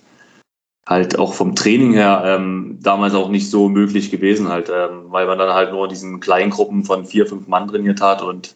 [0.87, 5.27] halt auch vom Training her ähm, damals auch nicht so möglich gewesen, halt, ähm, weil
[5.27, 8.55] man dann halt nur in diesen kleinen Gruppen von vier, fünf Mann trainiert hat und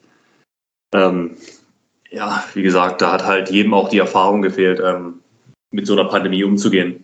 [0.93, 1.37] ähm,
[2.09, 5.21] ja, wie gesagt, da hat halt jedem auch die Erfahrung gefehlt, ähm,
[5.71, 7.03] mit so einer Pandemie umzugehen.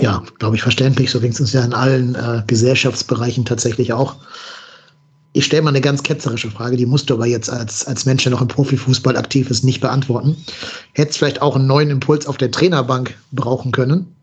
[0.00, 1.10] Ja, glaube ich, verständlich.
[1.10, 4.16] So ging es ja in allen äh, Gesellschaftsbereichen tatsächlich auch.
[5.34, 8.22] Ich stelle mal eine ganz ketzerische Frage, die musst du aber jetzt als, als Mensch,
[8.22, 10.36] der noch im Profifußball aktiv ist, nicht beantworten.
[10.92, 14.14] Hättest vielleicht auch einen neuen Impuls auf der Trainerbank brauchen können?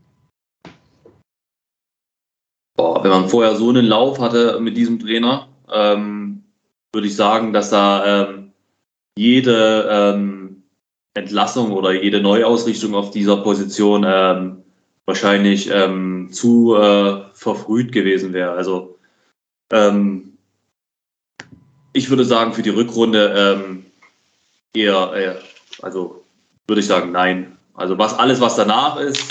[2.77, 6.43] Boah, wenn man vorher so einen Lauf hatte mit diesem Trainer, ähm,
[6.93, 8.51] würde ich sagen, dass da ähm,
[9.17, 10.63] jede ähm,
[11.15, 14.63] Entlassung oder jede Neuausrichtung auf dieser Position ähm,
[15.05, 18.51] wahrscheinlich ähm, zu äh, verfrüht gewesen wäre.
[18.51, 18.99] Also
[19.71, 20.28] ähm,
[21.93, 23.85] ich würde sagen, für die Rückrunde ähm,
[24.73, 25.35] eher, äh,
[25.83, 26.23] also
[26.67, 27.57] würde ich sagen, nein.
[27.73, 29.23] Also was alles, was danach ist,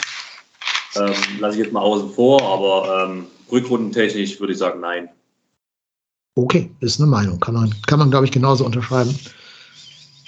[0.97, 5.09] ähm, lasse ich jetzt mal außen vor, aber ähm, rückrundentechnisch würde ich sagen, nein.
[6.35, 7.41] Okay, ist eine Meinung.
[7.41, 9.19] Kann man, kann man glaube ich, genauso unterschreiben.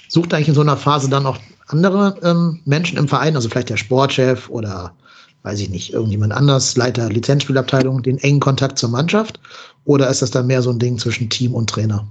[0.07, 3.69] Sucht eigentlich in so einer Phase dann auch andere ähm, Menschen im Verein, also vielleicht
[3.69, 4.93] der Sportchef oder
[5.43, 9.39] weiß ich nicht, irgendjemand anders, Leiter Lizenzspielabteilung, den engen Kontakt zur Mannschaft?
[9.85, 12.07] Oder ist das dann mehr so ein Ding zwischen Team und Trainer?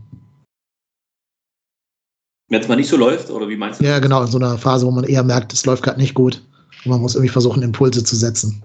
[2.48, 3.84] Wenn es mal nicht so läuft, oder wie meinst du?
[3.84, 6.42] Ja, genau, in so einer Phase, wo man eher merkt, es läuft gerade nicht gut
[6.84, 8.62] und man muss irgendwie versuchen, Impulse zu setzen.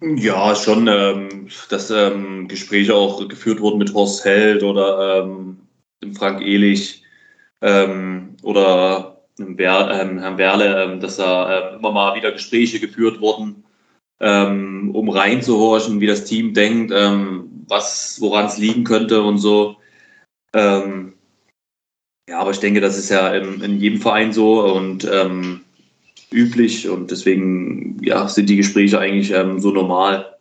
[0.00, 5.58] Ja, schon, ähm, dass ähm, Gespräche auch geführt wurden mit Horst Held oder ähm,
[6.14, 7.02] Frank Ehlich
[7.62, 13.64] ähm, oder Herrn Werle, ähm, dass da immer mal wieder Gespräche geführt wurden,
[14.20, 19.76] um reinzuhorchen, wie das Team denkt, was, woran es liegen könnte und so.
[22.28, 25.64] Ja, aber ich denke, das ist ja in, in jedem Verein so und ähm,
[26.30, 30.38] üblich und deswegen ja, sind die Gespräche eigentlich ähm, so normal.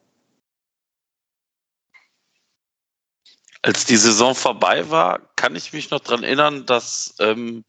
[3.61, 7.63] Als die Saison vorbei war, kann ich mich noch daran erinnern, dass ähm,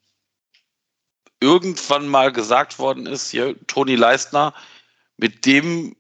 [1.40, 4.55] irgendwann mal gesagt worden ist, hier, Toni Leistner,
[5.16, 5.96] mit dem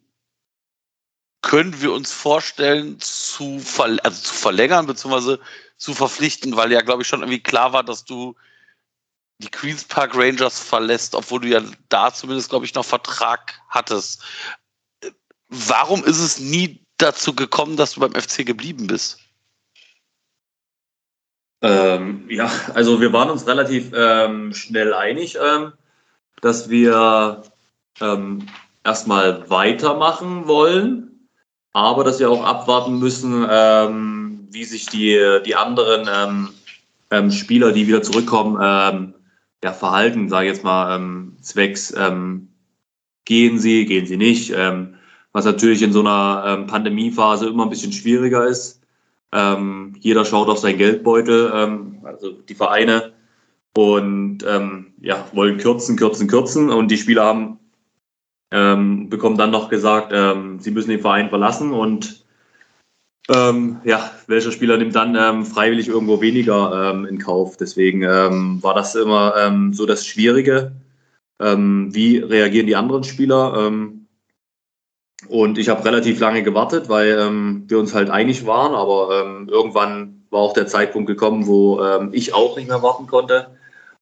[1.42, 5.40] können wir uns vorstellen zu, ver also zu verlängern, beziehungsweise
[5.76, 8.34] zu verpflichten, weil ja, glaube ich, schon irgendwie klar war, dass du
[9.38, 14.22] die Queens Park Rangers verlässt, obwohl du ja da zumindest, glaube ich, noch Vertrag hattest.
[15.48, 19.20] Warum ist es nie dazu gekommen, dass du beim FC geblieben bist?
[21.60, 25.72] Ähm, ja, also wir waren uns relativ ähm, schnell einig, ähm,
[26.40, 27.42] dass wir
[28.00, 28.46] ähm,
[28.84, 31.28] erstmal weitermachen wollen,
[31.72, 36.48] aber dass wir auch abwarten müssen, ähm, wie sich die, die anderen
[37.10, 39.14] ähm, Spieler, die wieder zurückkommen,
[39.64, 41.00] ja, verhalten, sage ich jetzt mal,
[41.40, 41.92] zwecks
[43.24, 44.52] gehen sie, gehen sie nicht,
[45.32, 48.82] was natürlich in so einer Pandemiephase immer ein bisschen schwieriger ist.
[49.32, 53.12] Ähm, jeder schaut auf seinen Geldbeutel, ähm, also die Vereine,
[53.76, 56.70] und ähm, ja, wollen kürzen, kürzen, kürzen.
[56.70, 57.58] Und die Spieler haben
[58.50, 62.24] ähm, bekommen dann noch gesagt, ähm, sie müssen den Verein verlassen und
[63.28, 67.58] ähm, ja, welcher Spieler nimmt dann freiwillig irgendwo weniger in Kauf?
[67.58, 70.72] Deswegen war das immer so das Schwierige.
[71.38, 73.70] Wie reagieren die anderen Spieler?
[75.28, 77.16] Und ich habe relativ lange gewartet, weil
[77.68, 81.80] wir uns halt einig waren, aber irgendwann war auch der Zeitpunkt gekommen, wo
[82.12, 83.48] ich auch nicht mehr warten konnte.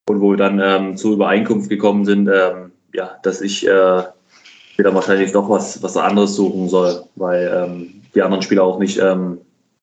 [0.08, 4.02] Und wo wir dann zur Übereinkunft gekommen sind, ja, dass ich äh,
[4.76, 7.80] wieder wahrscheinlich doch was, was anderes suchen soll, weil
[8.14, 9.40] die anderen Spieler auch nicht ähm,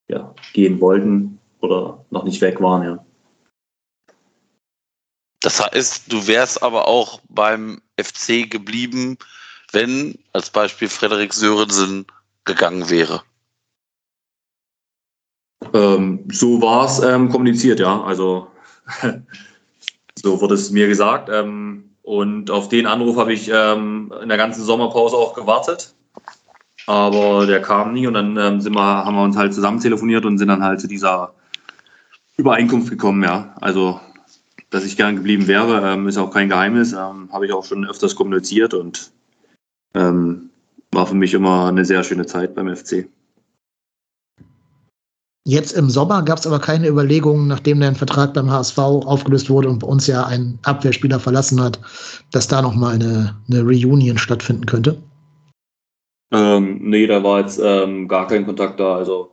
[0.07, 3.05] ja, gehen wollten oder noch nicht weg waren, ja.
[5.41, 9.17] Das heißt, du wärst aber auch beim FC geblieben,
[9.73, 12.05] wenn als Beispiel Frederik Sörensen
[12.45, 13.23] gegangen wäre.
[15.73, 18.01] Ähm, so war es ähm, kommuniziert, ja.
[18.03, 18.47] Also
[20.15, 21.29] so wurde es mir gesagt.
[21.31, 25.93] Ähm, und auf den Anruf habe ich ähm, in der ganzen Sommerpause auch gewartet.
[26.85, 30.25] Aber der kam nie und dann ähm, sind wir, haben wir uns halt zusammen telefoniert
[30.25, 31.33] und sind dann halt zu dieser
[32.35, 33.55] Übereinkunft gekommen, ja.
[33.61, 34.01] Also,
[34.69, 36.93] dass ich gern geblieben wäre, ähm, ist auch kein Geheimnis.
[36.93, 39.13] Habe ich auch schon öfters kommuniziert und
[39.93, 40.49] ähm,
[40.91, 43.07] war für mich immer eine sehr schöne Zeit beim FC.
[45.45, 49.67] Jetzt im Sommer gab es aber keine Überlegungen, nachdem dein Vertrag beim HSV aufgelöst wurde
[49.67, 51.81] und bei uns ja ein Abwehrspieler verlassen hat,
[52.31, 54.97] dass da nochmal eine, eine Reunion stattfinden könnte?
[56.31, 58.95] Ähm, nee, da war jetzt ähm, gar kein Kontakt da.
[58.95, 59.31] Also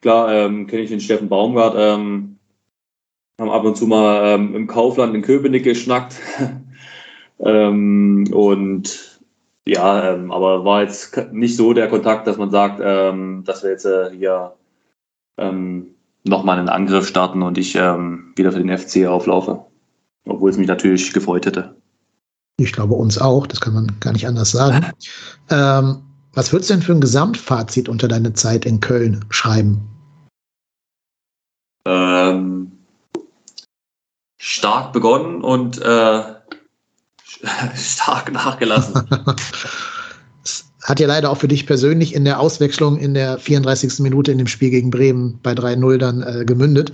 [0.00, 2.36] klar ähm, kenne ich den Steffen Baumgart, ähm,
[3.40, 6.14] haben ab und zu mal ähm, im Kaufland in Köpenick geschnackt.
[7.40, 9.09] ähm, und
[9.66, 13.70] ja, ähm, aber war jetzt nicht so der Kontakt, dass man sagt, ähm, dass wir
[13.70, 14.54] jetzt äh, hier
[15.36, 15.94] ähm,
[16.24, 19.64] nochmal einen Angriff starten und ich ähm, wieder für den FC auflaufe.
[20.26, 21.74] Obwohl es mich natürlich gefreut hätte.
[22.58, 24.86] Ich glaube uns auch, das kann man gar nicht anders sagen.
[25.50, 26.02] ähm,
[26.34, 29.80] was würdest du denn für ein Gesamtfazit unter deine Zeit in Köln schreiben?
[31.86, 32.70] Ähm,
[34.38, 36.22] stark begonnen und äh,
[37.74, 39.08] stark nachgelassen.
[40.82, 44.00] hat ja leider auch für dich persönlich in der Auswechslung in der 34.
[44.00, 46.92] Minute in dem Spiel gegen Bremen bei 3-0 dann äh, gemündet.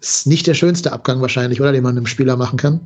[0.00, 2.80] Ist nicht der schönste Abgang wahrscheinlich, oder, den man einem Spieler machen kann?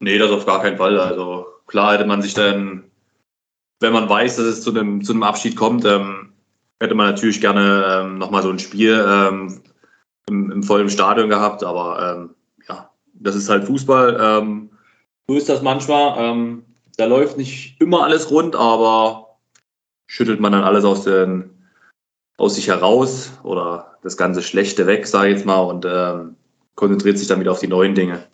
[0.00, 0.98] Nee, das auf gar keinen Fall.
[0.98, 2.84] Also klar hätte man sich dann,
[3.80, 6.32] wenn man weiß, dass es zu einem, zu einem Abschied kommt, ähm,
[6.80, 9.60] hätte man natürlich gerne ähm, nochmal so ein Spiel ähm,
[10.28, 11.64] im, im vollen Stadion gehabt.
[11.64, 12.34] Aber ähm,
[12.68, 14.18] ja, das ist halt Fußball.
[15.28, 16.14] So ist das manchmal.
[16.18, 16.64] Ähm,
[16.96, 19.36] da läuft nicht immer alles rund, aber
[20.06, 21.50] schüttelt man dann alles aus, den,
[22.38, 26.36] aus sich heraus oder das ganze Schlechte weg, sage ich jetzt mal, und ähm,
[26.76, 28.24] konzentriert sich dann wieder auf die neuen Dinge.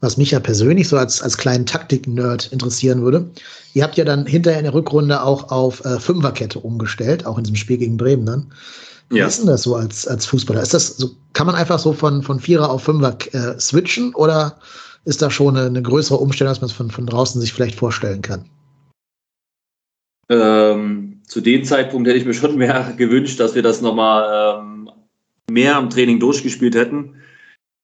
[0.00, 3.30] Was mich ja persönlich so als, als kleinen Taktik-Nerd interessieren würde.
[3.72, 7.44] Ihr habt ja dann hinterher in der Rückrunde auch auf äh, Fünferkette umgestellt, auch in
[7.44, 8.52] diesem Spiel gegen Bremen dann.
[9.08, 9.26] Wie ja.
[9.26, 10.60] ist denn das so als, als Fußballer?
[10.60, 14.58] Ist das so, kann man einfach so von, von Vierer auf Fünfer äh, switchen oder
[15.04, 17.78] ist da schon eine, eine größere Umstellung, als man es von, von draußen sich vielleicht
[17.78, 18.48] vorstellen kann.
[20.28, 24.90] Ähm, zu dem Zeitpunkt hätte ich mir schon mehr gewünscht, dass wir das nochmal ähm,
[25.50, 27.16] mehr im Training durchgespielt hätten.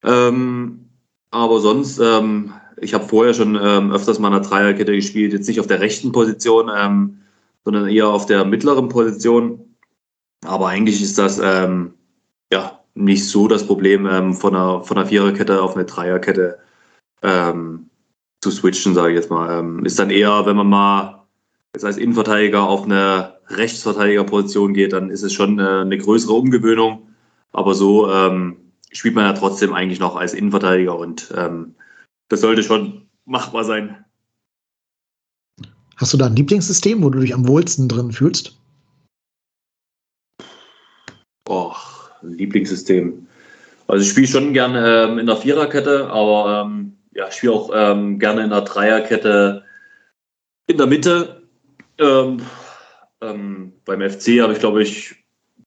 [0.03, 0.87] Ähm,
[1.31, 5.47] aber sonst, ähm, ich habe vorher schon ähm, öfters mal in der Dreierkette gespielt, jetzt
[5.47, 7.19] nicht auf der rechten Position, ähm,
[7.65, 9.61] sondern eher auf der mittleren Position.
[10.47, 15.77] Aber eigentlich ist das ja nicht so das Problem, von, einer, von einer Viererkette auf
[15.77, 16.59] eine Dreierkette
[17.23, 17.91] ähm,
[18.41, 19.59] zu switchen, sage ich jetzt mal.
[19.59, 21.27] Ähm, ist dann eher, wenn man mal
[21.75, 27.09] jetzt als Innenverteidiger auf eine Rechtsverteidigerposition geht, dann ist es schon äh, eine größere Umgewöhnung.
[27.53, 28.57] Aber so ähm,
[28.93, 31.75] spielt man ja trotzdem eigentlich noch als Innenverteidiger und ähm,
[32.29, 34.05] das sollte schon machbar sein.
[35.97, 38.57] Hast du da ein Lieblingssystem, wo du dich am wohlsten drin fühlst?
[41.47, 41.75] Oh,
[42.23, 43.27] Lieblingssystem.
[43.87, 47.71] Also ich spiele schon gerne ähm, in der Viererkette, aber ähm, ja, ich spiele auch
[47.75, 49.65] ähm, gerne in der Dreierkette
[50.67, 51.43] in der Mitte.
[51.99, 52.43] Ähm,
[53.21, 55.17] ähm, beim FC habe ich, glaube ich,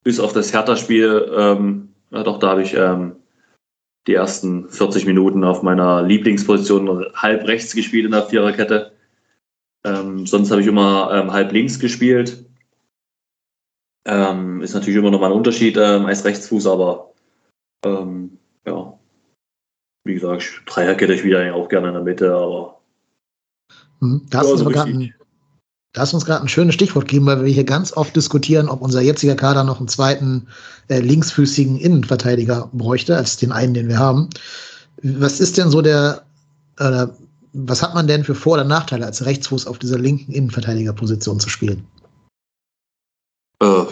[0.03, 3.17] bis auf das Hertha-Spiel, ähm, ja doch, da habe ich ähm,
[4.07, 8.93] die ersten 40 Minuten auf meiner Lieblingsposition halb rechts gespielt in der Viererkette.
[9.85, 12.45] Ähm, sonst habe ich immer halb links gespielt.
[14.05, 17.13] ist natürlich immer noch mal ein Unterschied als Rechtsfuß, aber
[17.85, 18.99] ja,
[20.03, 22.79] wie gesagt, Dreierkette ich wieder auch gerne in der Mitte, aber.
[23.99, 24.21] Mhm.
[24.29, 25.13] Da hast, so ein,
[25.93, 28.67] da hast du uns gerade ein schönes Stichwort gegeben, weil wir hier ganz oft diskutieren,
[28.67, 30.47] ob unser jetziger Kader noch einen zweiten
[30.89, 34.29] äh, linksfüßigen Innenverteidiger bräuchte, als den einen, den wir haben.
[35.01, 36.23] Was ist denn so der,
[36.79, 37.07] äh,
[37.53, 41.49] was hat man denn für Vor- oder Nachteile, als Rechtsfuß auf dieser linken Innenverteidigerposition zu
[41.49, 41.87] spielen?
[43.61, 43.85] Äh,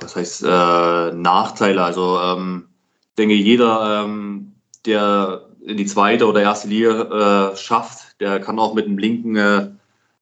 [0.00, 1.82] das heißt äh, Nachteile.
[1.82, 2.68] Also ähm,
[3.02, 4.52] ich denke, jeder, ähm,
[4.86, 9.36] der in die zweite oder erste Liga äh, schafft, der kann auch mit dem linken,
[9.36, 9.68] äh,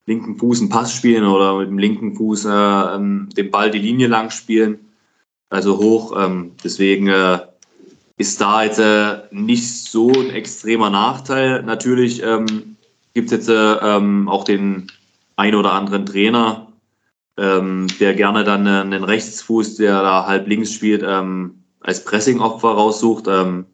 [0.05, 3.79] linken Fuß einen Pass spielen oder mit dem linken Fuß äh, ähm, den Ball die
[3.79, 4.79] Linie lang spielen,
[5.49, 6.15] also hoch.
[6.19, 7.39] Ähm, deswegen äh,
[8.19, 11.63] ist da jetzt äh, nicht so ein extremer Nachteil.
[11.63, 12.77] Natürlich ähm,
[13.15, 14.89] gibt es jetzt äh, ähm, auch den
[15.37, 16.73] ein oder anderen Trainer,
[17.37, 23.27] ähm, der gerne dann einen Rechtsfuß, der da halb links spielt, ähm, als Pressing-Opfer raussucht.
[23.29, 23.67] Ähm,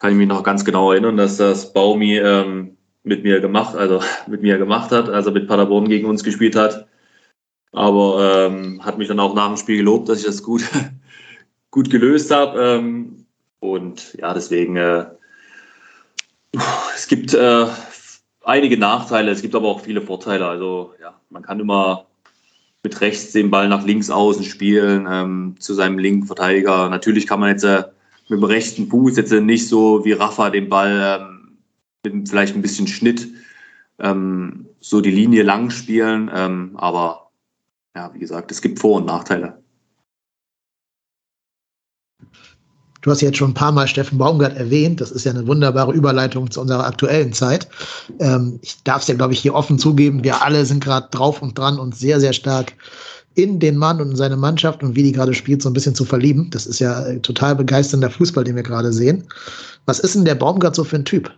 [0.00, 4.00] kann ich mich noch ganz genau erinnern, dass das Baumi ähm, mit mir gemacht, also
[4.26, 6.88] mit mir gemacht hat, also mit Paderborn gegen uns gespielt hat.
[7.72, 10.64] Aber ähm, hat mich dann auch nach dem Spiel gelobt, dass ich das gut,
[11.70, 12.60] gut gelöst habe.
[12.60, 13.26] Ähm,
[13.60, 15.04] und ja, deswegen, äh,
[16.96, 17.66] es gibt äh,
[18.42, 20.46] einige Nachteile, es gibt aber auch viele Vorteile.
[20.46, 22.06] Also ja, man kann immer
[22.82, 26.88] mit rechts den Ball nach links außen spielen, ähm, zu seinem linken Verteidiger.
[26.88, 27.84] Natürlich kann man jetzt äh,
[28.30, 31.58] mit dem rechten Fuß jetzt nicht so wie Rafa den Ball ähm,
[32.04, 33.28] mit vielleicht ein bisschen Schnitt
[33.98, 36.30] ähm, so die Linie lang spielen.
[36.34, 37.30] Ähm, aber
[37.94, 39.60] ja, wie gesagt, es gibt Vor- und Nachteile.
[43.02, 45.00] Du hast jetzt schon ein paar Mal Steffen Baumgart erwähnt.
[45.00, 47.66] Das ist ja eine wunderbare Überleitung zu unserer aktuellen Zeit.
[48.18, 50.22] Ähm, ich darf es ja, glaube ich, hier offen zugeben.
[50.22, 52.74] Wir alle sind gerade drauf und dran und sehr, sehr stark
[53.42, 55.94] in den Mann und in seine Mannschaft und wie die gerade spielt, so ein bisschen
[55.94, 56.48] zu verlieben.
[56.50, 59.24] Das ist ja äh, total begeisternder Fußball, den wir gerade sehen.
[59.86, 61.30] Was ist denn der Baumgart so für ein Typ?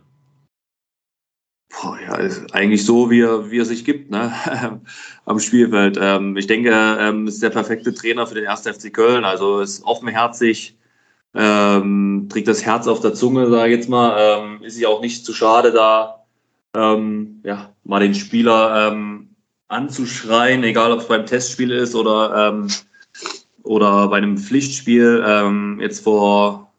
[1.71, 2.19] Boah, ja,
[2.53, 4.33] eigentlich so, wie er, wie er sich gibt, ne?
[5.25, 5.99] am Spielfeld.
[6.01, 8.61] Ähm, ich denke, ähm, ist der perfekte Trainer für den 1.
[8.63, 9.25] FC Köln.
[9.25, 10.77] Also ist offenherzig,
[11.35, 14.17] ähm, trägt das Herz auf der Zunge, sage ich jetzt mal.
[14.19, 16.23] Ähm, ist sich auch nicht zu schade, da
[16.75, 19.22] ähm, ja, mal den Spieler ähm,
[19.73, 22.69] anzuschreien, egal ob es beim Testspiel ist oder, ähm,
[23.63, 25.23] oder bei einem Pflichtspiel.
[25.27, 26.73] Ähm, jetzt vor,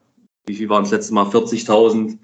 [0.45, 1.25] wie viel waren es letztes Mal?
[1.25, 2.17] 40.000.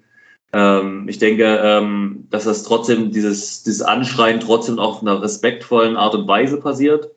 [0.51, 6.15] Ähm, ich denke, ähm, dass das trotzdem, dieses, dieses Anschreien trotzdem auf einer respektvollen Art
[6.15, 7.11] und Weise passiert.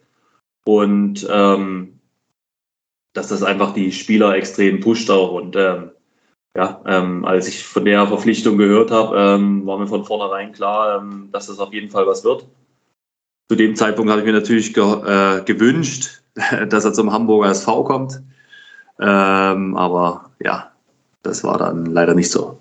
[0.65, 2.01] Und ähm,
[3.15, 5.33] dass das einfach die Spieler extrem pusht auch.
[5.33, 5.91] Und ähm,
[6.57, 11.01] ja, ähm, als ich von der Verpflichtung gehört habe, ähm, war mir von vornherein klar,
[11.01, 12.47] ähm, dass das auf jeden Fall was wird.
[13.49, 16.23] Zu dem Zeitpunkt habe ich mir natürlich ge äh, gewünscht,
[16.69, 18.23] dass er zum Hamburger SV kommt.
[19.01, 20.73] Ähm, aber ja,
[21.23, 22.59] das war dann leider nicht so.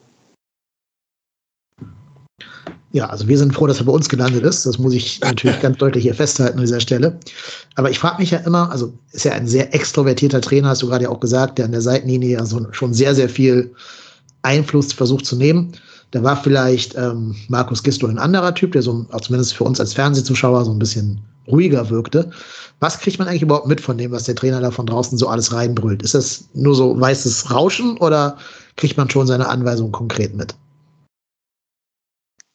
[2.94, 4.66] Ja, also wir sind froh, dass er bei uns gelandet ist.
[4.66, 7.20] Das muss ich natürlich ganz deutlich hier festhalten an dieser Stelle.
[7.76, 10.88] Aber ich frage mich ja immer, also ist ja ein sehr extrovertierter Trainer, hast du
[10.88, 13.74] gerade ja auch gesagt, der an der Seitenlinie also schon sehr, sehr viel
[14.42, 15.72] Einfluss versucht zu nehmen.
[16.12, 19.94] Da war vielleicht ähm, Markus Gisto ein anderer Typ, der so, zumindest für uns als
[19.94, 22.32] Fernsehzuschauer, so ein bisschen ruhiger wirkte.
[22.80, 25.28] Was kriegt man eigentlich überhaupt mit von dem, was der Trainer da von draußen so
[25.28, 26.04] alles reinbrüllt?
[26.04, 28.38] Ist das nur so weißes Rauschen oder
[28.76, 30.56] kriegt man schon seine Anweisungen konkret mit?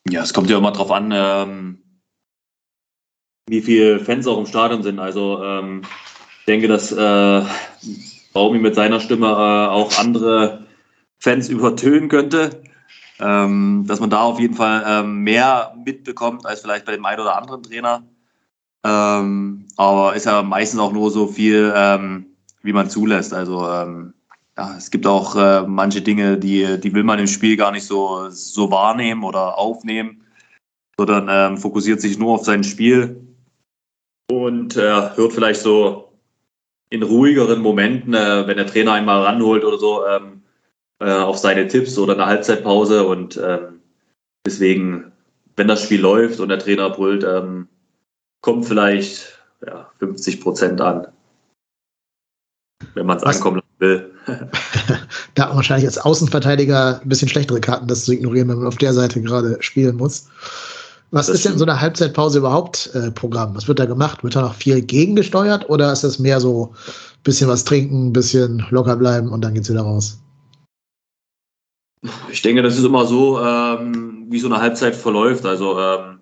[0.09, 1.78] Ja, es kommt ja immer drauf an, ähm,
[3.48, 4.98] wie viele Fans auch im Stadion sind.
[4.98, 5.82] Also ähm,
[6.40, 7.42] ich denke, dass äh,
[8.32, 10.66] Baumi mit seiner Stimme äh, auch andere
[11.18, 12.62] Fans übertönen könnte.
[13.18, 17.20] Ähm, dass man da auf jeden Fall ähm, mehr mitbekommt als vielleicht bei dem einen
[17.20, 18.02] oder anderen Trainer.
[18.84, 22.26] Ähm, aber ist ja meistens auch nur so viel, ähm,
[22.62, 23.32] wie man zulässt.
[23.32, 24.12] Also ähm,
[24.56, 27.86] ja, es gibt auch äh, manche Dinge, die, die will man im Spiel gar nicht
[27.86, 30.22] so, so wahrnehmen oder aufnehmen,
[30.98, 33.26] sondern ähm, fokussiert sich nur auf sein Spiel
[34.30, 36.12] und äh, hört vielleicht so
[36.90, 40.42] in ruhigeren Momenten, äh, wenn der Trainer einmal ranholt oder so, ähm,
[41.01, 43.80] äh, auf seine Tipps oder eine Halbzeitpause und ähm,
[44.47, 45.12] deswegen,
[45.57, 47.68] wenn das Spiel läuft und der Trainer brüllt, ähm,
[48.40, 51.09] kommt vielleicht ja, 50 Prozent an,
[52.94, 54.11] wenn man es ankommen will.
[55.34, 58.66] da hat man wahrscheinlich als Außenverteidiger ein bisschen schlechtere Karten, das zu ignorieren, wenn man
[58.66, 60.28] auf der Seite gerade spielen muss.
[61.12, 63.55] Was das ist denn so eine Halbzeitpause überhaupt äh, Programm?
[63.55, 64.24] Was wird da gemacht?
[64.24, 68.12] Wird da noch viel gegengesteuert oder ist das mehr so ein bisschen was trinken, ein
[68.12, 70.18] bisschen locker bleiben und dann geht's wieder raus?
[72.30, 75.44] Ich denke, das ist immer so, ähm, wie so eine Halbzeit verläuft.
[75.44, 76.20] Also ähm,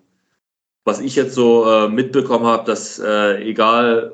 [0.85, 4.13] was ich jetzt so äh, mitbekommen habe, dass äh, egal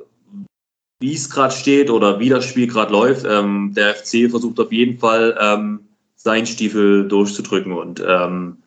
[1.02, 3.26] wie es gerade steht oder wie das Spiel gerade läuft.
[3.28, 8.58] Ähm, der FC versucht auf jeden Fall ähm, seinen Stiefel durchzudrücken und ähm,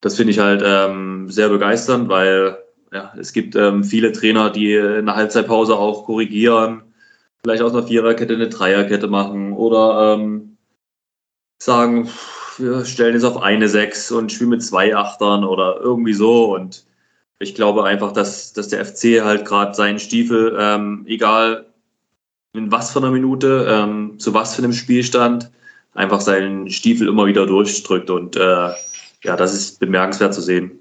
[0.00, 2.58] das finde ich halt ähm, sehr begeisternd, weil
[2.92, 6.82] ja, es gibt ähm, viele Trainer, die in der Halbzeitpause auch korrigieren,
[7.42, 10.56] vielleicht aus einer Viererkette eine Dreierkette machen oder ähm,
[11.62, 12.10] sagen,
[12.58, 16.84] wir stellen jetzt auf eine Sechs und spielen mit zwei Achtern oder irgendwie so und
[17.38, 21.66] ich glaube einfach, dass, dass der FC halt gerade seinen Stiefel, ähm, egal
[22.52, 25.50] in was für einer Minute, ähm, zu was für einem Spielstand,
[25.94, 28.10] einfach seinen Stiefel immer wieder durchdrückt.
[28.10, 28.70] Und äh,
[29.22, 30.78] ja, das ist bemerkenswert zu sehen.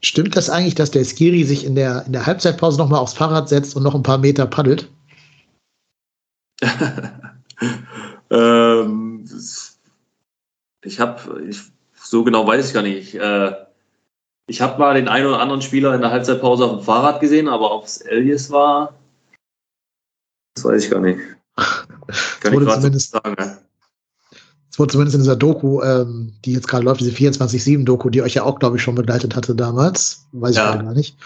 [0.00, 3.48] Stimmt das eigentlich, dass der Skiri sich in der, in der Halbzeitpause nochmal aufs Fahrrad
[3.48, 4.90] setzt und noch ein paar Meter paddelt?
[8.30, 9.24] ähm,
[10.82, 11.50] ich habe,
[11.94, 13.14] so genau weiß ich gar nicht.
[13.14, 13.52] Äh,
[14.46, 17.48] ich habe mal den einen oder anderen Spieler in der Halbzeitpause auf dem Fahrrad gesehen,
[17.48, 18.94] aber ob es Elias war,
[20.54, 21.20] das weiß ich gar nicht.
[22.40, 23.36] Kann ich gerade zumindest sagen.
[23.38, 23.58] Ja.
[24.78, 28.44] Wurde zumindest in dieser Doku, ähm, die jetzt gerade läuft, diese 24-7-Doku, die euch ja
[28.44, 30.64] auch, glaube ich, schon begleitet hatte damals, weiß ja.
[30.64, 31.16] ich gerade gar nicht.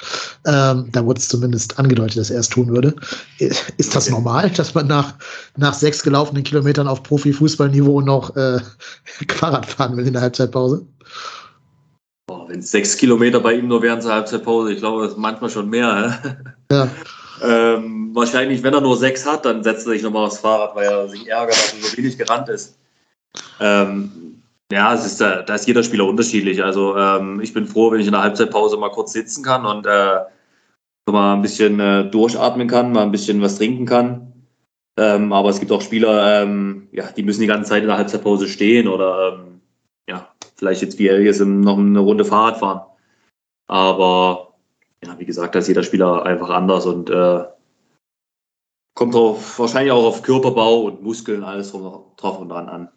[0.46, 2.94] Ähm, da wurde es zumindest angedeutet, dass er es tun würde.
[3.38, 4.14] Ist das okay.
[4.14, 5.14] normal, dass man nach,
[5.56, 8.58] nach sechs gelaufenen Kilometern auf Profifußballniveau noch äh,
[9.28, 10.86] Fahrrad fahren will in der Halbzeitpause?
[12.52, 15.50] wenn es sechs Kilometer bei ihm nur wären zur Halbzeitpause, ich glaube, das ist manchmal
[15.50, 16.18] schon mehr.
[16.70, 16.88] Ja.
[17.42, 20.86] ähm, wahrscheinlich, wenn er nur sechs hat, dann setzt er sich nochmal aufs Fahrrad, weil
[20.86, 22.78] er sich ärgert, dass er so wenig gerannt ist.
[23.60, 26.62] Ähm, ja, es ist, da, ist jeder Spieler unterschiedlich.
[26.64, 29.86] Also ähm, ich bin froh, wenn ich in der Halbzeitpause mal kurz sitzen kann und
[29.86, 30.20] äh,
[31.10, 34.32] mal ein bisschen äh, durchatmen kann, mal ein bisschen was trinken kann.
[34.98, 37.98] Ähm, aber es gibt auch Spieler, ähm, ja, die müssen die ganze Zeit in der
[37.98, 39.60] Halbzeitpause stehen oder ähm,
[40.08, 42.82] ja, vielleicht jetzt wie jetzt noch eine Runde Fahrrad fahren.
[43.68, 44.54] Aber
[45.04, 47.44] ja, wie gesagt, da ist jeder Spieler einfach anders und äh,
[48.94, 52.88] kommt drauf, wahrscheinlich auch auf Körperbau und Muskeln, alles drauf und dran an.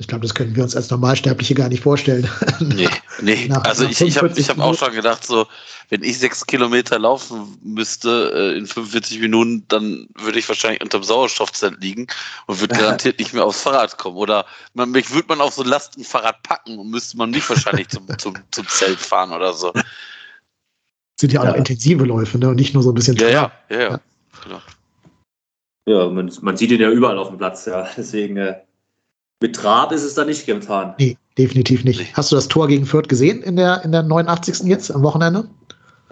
[0.00, 2.28] Ich glaube, das können wir uns als Normalsterbliche gar nicht vorstellen.
[2.60, 2.88] Nee,
[3.20, 3.48] nee.
[3.48, 5.46] Nach, also nach ich, ich habe ich hab auch schon gedacht, so,
[5.88, 11.02] wenn ich sechs Kilometer laufen müsste äh, in 45 Minuten, dann würde ich wahrscheinlich unterm
[11.02, 12.06] Sauerstoffzelt liegen
[12.46, 14.16] und würde garantiert nicht mehr aufs Fahrrad kommen.
[14.16, 17.88] Oder man, mich würde man auf so ein Lastenfahrrad packen und müsste man mich wahrscheinlich
[17.88, 19.72] zum, zum, zum Zelt fahren oder so.
[21.20, 21.54] Sind ja auch ja.
[21.54, 22.48] intensive Läufe, ne?
[22.50, 23.16] Und nicht nur so ein bisschen.
[23.16, 24.00] Ja, ja, ja, ja.
[24.44, 24.60] Genau.
[25.86, 27.88] Ja, man, man sieht ihn ja überall auf dem Platz, ja.
[27.96, 28.36] Deswegen.
[28.36, 28.60] Äh
[29.40, 30.94] mit Trab ist es da nicht getan.
[30.98, 32.16] Nee, definitiv nicht.
[32.16, 34.66] Hast du das Tor gegen Fürth gesehen in der, in der 89.
[34.68, 35.48] jetzt am Wochenende?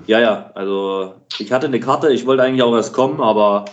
[0.07, 0.51] Ja, ja.
[0.55, 3.64] Also ich hatte eine Karte, ich wollte eigentlich auch erst kommen, aber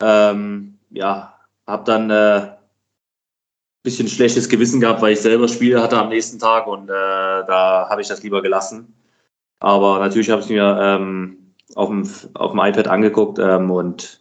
[0.00, 1.34] ähm, ja,
[1.66, 2.52] habe dann äh,
[3.82, 7.86] bisschen schlechtes Gewissen gehabt, weil ich selber Spiele hatte am nächsten Tag und äh, da
[7.88, 8.94] habe ich das lieber gelassen.
[9.60, 14.20] Aber natürlich habe ich mir ähm, auf, dem, auf dem iPad angeguckt ähm, und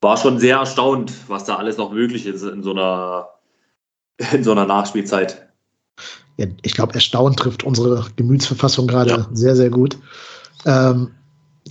[0.00, 3.28] war schon sehr erstaunt, was da alles noch möglich ist in so einer
[4.32, 5.46] in so einer Nachspielzeit.
[6.36, 9.28] Ja, ich glaube, erstaunt trifft unsere Gemütsverfassung gerade ja.
[9.32, 9.96] sehr, sehr gut.
[10.66, 11.10] Ähm,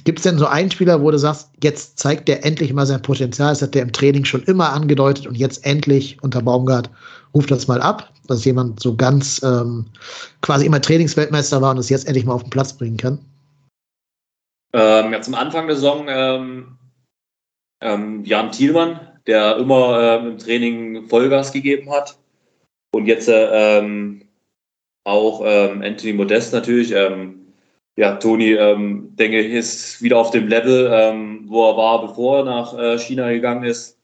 [0.04, 3.02] Gibt es denn so einen Spieler, wo du sagst, jetzt zeigt der endlich mal sein
[3.02, 3.50] Potenzial?
[3.50, 6.90] Das hat der im Training schon immer angedeutet und jetzt endlich unter Baumgart
[7.34, 9.86] ruft das mal ab, dass jemand so ganz ähm,
[10.42, 13.20] quasi immer Trainingsweltmeister war und es jetzt endlich mal auf den Platz bringen kann?
[14.74, 16.78] Ähm, ja, zum Anfang der Saison ähm,
[17.82, 22.18] ähm Jan Thielmann, der immer ähm, im Training Vollgas gegeben hat.
[22.96, 24.22] Und jetzt ähm,
[25.04, 26.94] auch ähm, Anthony Modest natürlich.
[26.94, 27.42] Ähm,
[27.98, 32.38] ja, Toni, ähm, denke ich, ist wieder auf dem Level, ähm, wo er war, bevor
[32.38, 33.98] er nach äh, China gegangen ist.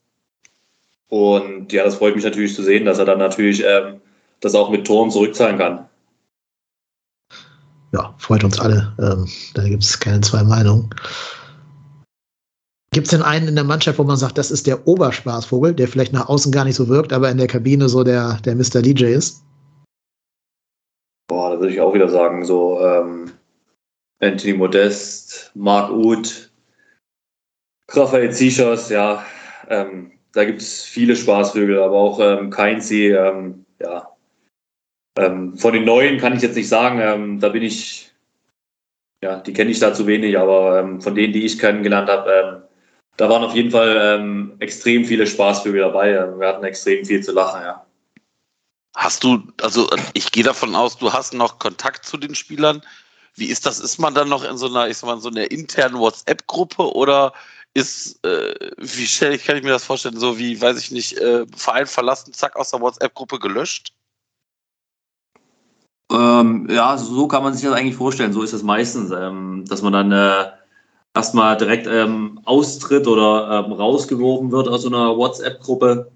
[1.07, 4.01] Und ja, das freut mich natürlich zu sehen, dass er dann natürlich ähm,
[4.41, 5.87] das auch mit Toren zurückzahlen kann.
[7.93, 8.93] Ja, freut uns alle.
[8.99, 10.89] Ähm, da gibt es keine zwei Meinungen.
[12.93, 15.87] Gibt es denn einen in der Mannschaft, wo man sagt, das ist der Oberspaßvogel, der
[15.87, 18.81] vielleicht nach außen gar nicht so wirkt, aber in der Kabine so der, der Mr.
[18.81, 19.45] DJ ist?
[21.29, 23.31] Boah, da würde ich auch wieder sagen, so ähm,
[24.19, 26.51] Anthony Modest, Marc Uth,
[27.87, 29.25] Raphael Zichos, ja,
[29.69, 34.09] ähm, da gibt es viele Spaßvögel, aber auch ähm, Keinzi, ähm, ja.
[35.17, 38.13] Ähm, von den Neuen kann ich jetzt nicht sagen, ähm, da bin ich,
[39.23, 42.31] ja, die kenne ich da zu wenig, aber ähm, von denen, die ich kennengelernt habe,
[42.31, 42.70] ähm,
[43.21, 46.13] da waren auf jeden Fall ähm, extrem viele Spaßvögel dabei.
[46.39, 47.85] Wir hatten extrem viel zu lachen, ja.
[48.95, 52.81] Hast du, also ich gehe davon aus, du hast noch Kontakt zu den Spielern.
[53.35, 53.79] Wie ist das?
[53.79, 57.31] Ist man dann noch in so einer, ich sag mal, so einer internen WhatsApp-Gruppe oder
[57.75, 61.15] ist, äh, wie stelle ich, kann ich mir das vorstellen, so wie, weiß ich nicht,
[61.19, 63.93] äh, Verein verlassen, zack, aus der WhatsApp-Gruppe gelöscht?
[66.11, 68.33] Ähm, ja, so kann man sich das eigentlich vorstellen.
[68.33, 70.51] So ist es meistens, ähm, dass man dann äh,
[71.15, 76.11] erstmal direkt ähm, austritt oder ähm, rausgeworfen wird aus so einer WhatsApp-Gruppe,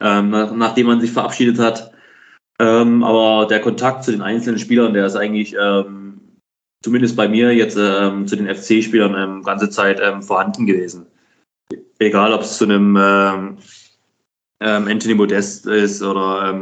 [0.00, 1.92] ähm, nach, nachdem man sich verabschiedet hat.
[2.58, 6.20] Ähm, aber der Kontakt zu den einzelnen Spielern, der ist eigentlich ähm,
[6.82, 11.06] zumindest bei mir jetzt ähm, zu den FC-Spielern ganze Zeit vorhanden gewesen.
[11.98, 12.96] Egal, ob es zu einem
[14.58, 16.58] Anthony Modest ist oder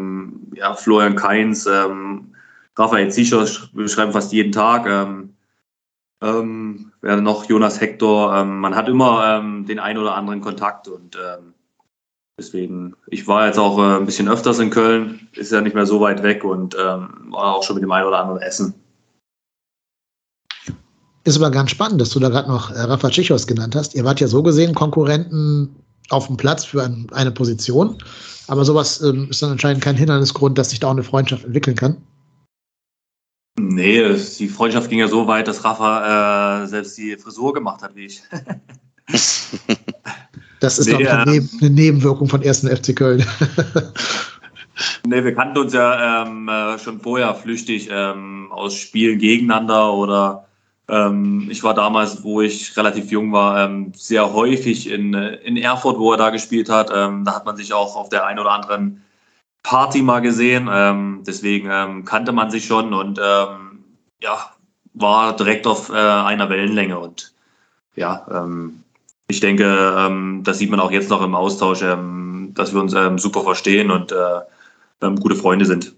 [0.55, 1.68] ja, Florian Kainz,
[2.76, 4.86] Raphael Zichos, wir schreiben fast jeden Tag.
[6.20, 8.37] Ähm, noch Jonas Hector.
[8.37, 11.55] Ähm, man hat immer ähm, den einen oder anderen Kontakt und ähm,
[12.39, 15.87] deswegen, ich war jetzt auch äh, ein bisschen öfters in Köln, ist ja nicht mehr
[15.87, 18.75] so weit weg und war auch schon mit dem einen oder anderen Essen.
[21.29, 23.95] Ist aber ganz spannend, dass du da gerade noch äh, Rafa Tschichos genannt hast.
[23.95, 25.77] Ihr wart ja so gesehen Konkurrenten
[26.09, 27.99] auf dem Platz für ein, eine Position.
[28.47, 31.77] Aber sowas ähm, ist dann anscheinend kein Hindernisgrund, dass sich da auch eine Freundschaft entwickeln
[31.77, 31.99] kann.
[33.59, 37.95] Nee, die Freundschaft ging ja so weit, dass Rafa äh, selbst die Frisur gemacht hat,
[37.97, 38.23] wie ich.
[40.61, 42.61] das ist nee, doch eine, ähm, eine, Nebenwirkung von 1.
[42.61, 43.25] FC Köln.
[45.07, 50.47] nee, wir kannten uns ja ähm, äh, schon vorher flüchtig ähm, aus Spielen gegeneinander oder
[50.89, 55.99] ähm, ich war damals, wo ich relativ jung war, ähm, sehr häufig in, in Erfurt,
[55.99, 56.91] wo er da gespielt hat.
[56.95, 59.03] Ähm, da hat man sich auch auf der einen oder anderen
[59.63, 60.69] Party mal gesehen.
[60.71, 63.85] Ähm, deswegen ähm, kannte man sich schon und ähm,
[64.21, 64.53] ja,
[64.95, 66.99] war direkt auf äh, einer Wellenlänge.
[66.99, 67.33] Und
[67.97, 68.83] ja, ähm,
[69.29, 69.65] ich denke,
[69.97, 73.91] ähm, das sieht man auch jetzt noch im Austausch, ähm, dass wir uns super verstehen
[73.91, 75.95] und äh, gute Freunde sind.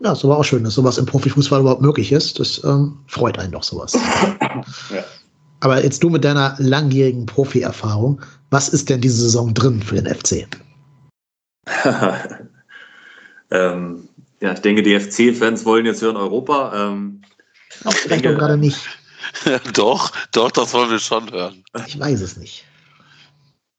[0.00, 2.38] Ja, ist aber auch schön, dass sowas im Profifußball überhaupt möglich ist.
[2.38, 2.60] Das
[3.06, 3.94] freut einen doch sowas.
[4.90, 5.02] ja.
[5.60, 8.20] Aber jetzt du mit deiner langjährigen Profi-Erfahrung,
[8.50, 10.46] was ist denn diese Saison drin für den FC?
[13.50, 14.08] ähm,
[14.40, 16.90] ja, ich denke, die FC-Fans wollen jetzt hören Europa.
[16.90, 17.22] Ähm,
[17.88, 18.78] ich denke gerade nicht.
[19.74, 21.64] doch, doch, das wollen wir schon hören.
[21.86, 22.64] Ich weiß es nicht.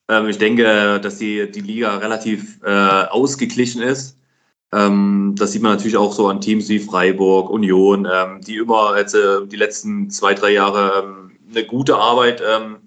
[0.08, 4.18] Ähm, ich denke, dass die, die Liga relativ äh, ausgeglichen ist.
[4.72, 8.98] Ähm, das sieht man natürlich auch so an Teams wie Freiburg, Union, ähm, die immer
[8.98, 12.78] jetzt, äh, die letzten zwei, drei Jahre ähm, eine gute Arbeit ähm,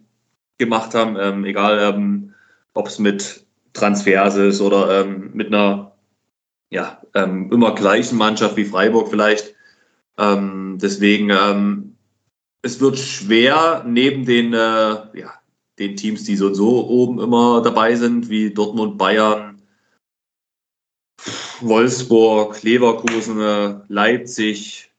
[0.58, 2.32] gemacht haben, ähm, egal
[2.74, 3.46] ob es mit
[3.78, 5.92] Transfers ist oder mit einer
[6.70, 9.54] ja, immer gleichen Mannschaft wie Freiburg vielleicht.
[10.18, 11.30] deswegen,
[12.62, 15.32] es wird schwer neben den, äh, ja,
[15.78, 19.62] den Teams, die so und so oben immer dabei sind, wie Dortmund, Bayern,
[21.60, 24.90] Wolfsburg, Leverkusen, äh, Leipzig,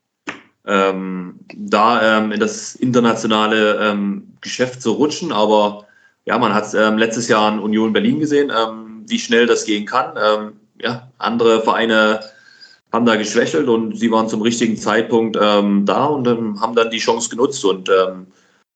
[0.66, 5.32] ähm, da ähm, in das internationale ähm, Geschäft zu rutschen.
[5.32, 5.88] Aber
[6.30, 9.88] ja, man hat ähm, letztes Jahr in Union Berlin gesehen, ähm, wie schnell das gehen
[9.88, 10.14] kann.
[10.16, 12.20] Ähm, ja, andere Vereine
[12.94, 16.92] haben da geschwächelt und sie waren zum richtigen Zeitpunkt ähm, da und ähm, haben dann
[16.92, 17.66] die Chance genutzt.
[17.66, 18.28] Und ähm,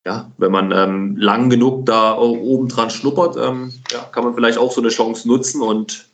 [0.04, 4.82] ja, wenn man lang genug da oben dran schnuppert, ja, kann man vielleicht auch so
[4.82, 6.10] eine Chance nutzen und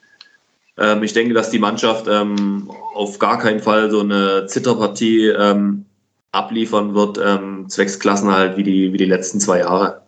[1.02, 5.34] ich denke, dass die Mannschaft auf gar keinen Fall so eine Zitterpartie
[6.32, 7.20] abliefern wird,
[7.70, 10.04] zwecks Klassenhalt wie die, wie die letzten zwei Jahre.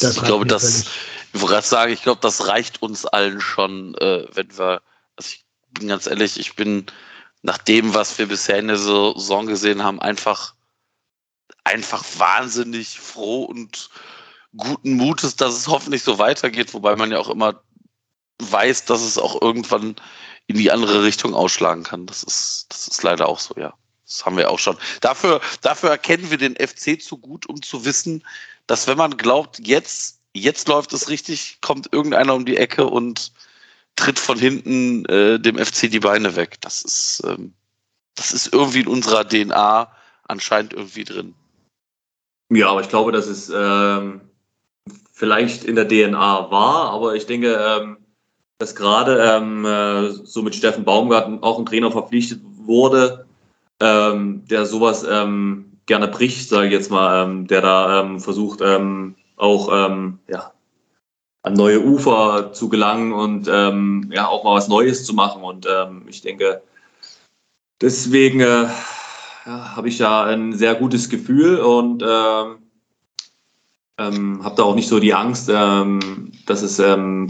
[0.00, 0.86] Das, das ich glaube, das,
[1.32, 4.82] ich wollte gerade sagen, ich glaube, das reicht uns allen schon, äh, wenn wir,
[5.16, 6.86] also ich bin ganz ehrlich, ich bin
[7.42, 10.54] nach dem, was wir bisher in der Saison gesehen haben, einfach,
[11.64, 13.90] einfach wahnsinnig froh und
[14.56, 17.62] guten Mutes, dass es hoffentlich so weitergeht, wobei man ja auch immer
[18.38, 19.96] weiß, dass es auch irgendwann
[20.46, 22.06] in die andere Richtung ausschlagen kann.
[22.06, 23.74] Das ist, das ist leider auch so, ja.
[24.06, 24.76] Das haben wir auch schon.
[25.00, 28.24] Dafür, dafür erkennen wir den FC zu gut, um zu wissen,
[28.66, 33.32] dass wenn man glaubt, jetzt, jetzt läuft es richtig, kommt irgendeiner um die Ecke und
[33.96, 36.60] tritt von hinten äh, dem FC die Beine weg.
[36.60, 37.52] Das ist, ähm,
[38.14, 39.90] das ist irgendwie in unserer DNA
[40.28, 41.34] anscheinend irgendwie drin.
[42.50, 44.20] Ja, aber ich glaube, dass es ähm,
[45.12, 47.96] vielleicht in der DNA war, aber ich denke, ähm,
[48.58, 53.25] dass gerade ähm, äh, so mit Steffen Baumgarten auch ein Trainer verpflichtet wurde,
[53.80, 58.60] ähm, der sowas ähm, gerne bricht, sage ich jetzt mal, ähm, der da ähm, versucht
[58.62, 60.52] ähm, auch ähm, ja,
[61.42, 65.44] an neue Ufer zu gelangen und ja auch mal was Neues zu machen.
[65.44, 65.68] Und
[66.08, 66.60] ich denke,
[67.80, 68.66] deswegen äh,
[69.46, 72.58] ja, habe ich ja ein sehr gutes Gefühl und habe
[73.96, 76.76] da auch nicht so die Angst, dass es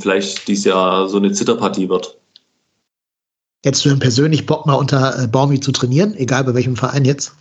[0.01, 2.17] vielleicht dieses Jahr so eine Zitterpartie wird.
[3.65, 7.05] Hättest du denn persönlich Bock mal unter äh, Baumi zu trainieren, egal bei welchem Verein
[7.05, 7.35] jetzt?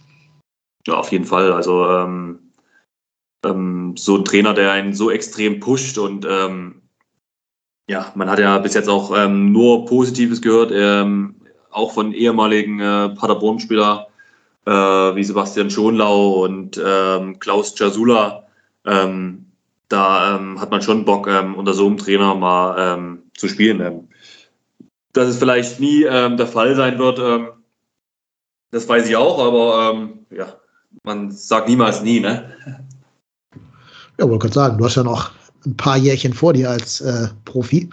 [0.88, 1.52] Ja, auf jeden Fall.
[1.52, 2.40] Also ähm,
[3.46, 6.82] ähm, so ein Trainer, der einen so extrem pusht und ähm,
[7.88, 11.36] ja, man hat ja bis jetzt auch ähm, nur Positives gehört, ähm,
[11.70, 14.08] auch von ehemaligen äh, Paderborn-Spieler
[14.66, 17.76] äh, wie Sebastian Schonlau und ähm, Klaus
[18.88, 19.46] ähm,
[19.88, 24.08] da hat man schon Bock, unter so einem Trainer mal zu spielen.
[25.16, 27.48] Dass es vielleicht nie ähm, der Fall sein wird, ähm,
[28.72, 30.58] das weiß ich auch, aber ähm, ja,
[31.04, 32.54] man sagt niemals nie, ne?
[34.20, 35.32] Ja, wollte gerade sagen, du hast ja noch
[35.66, 37.90] ein paar Jährchen vor dir als äh, Profi.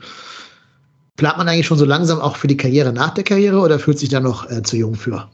[1.17, 4.01] Plant man eigentlich schon so langsam auch für die Karriere nach der Karriere oder fühlt
[4.01, 5.31] sich da noch äh, zu jung für?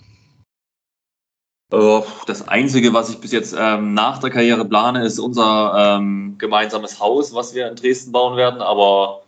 [1.73, 6.37] Äh, das Einzige, was ich bis jetzt ähm, nach der Karriere plane, ist unser ähm,
[6.37, 8.61] gemeinsames Haus, was wir in Dresden bauen werden.
[8.61, 9.23] Aber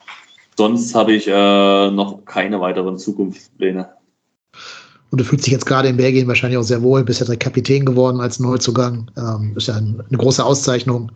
[0.56, 3.88] sonst habe ich äh, noch keine weiteren Zukunftspläne.
[5.10, 7.42] Und du fühlst dich jetzt gerade in Belgien wahrscheinlich auch sehr wohl, bist ja direkt
[7.42, 9.10] Kapitän geworden als Neuzugang.
[9.16, 11.10] Ähm, ist ja ein, eine große Auszeichnung.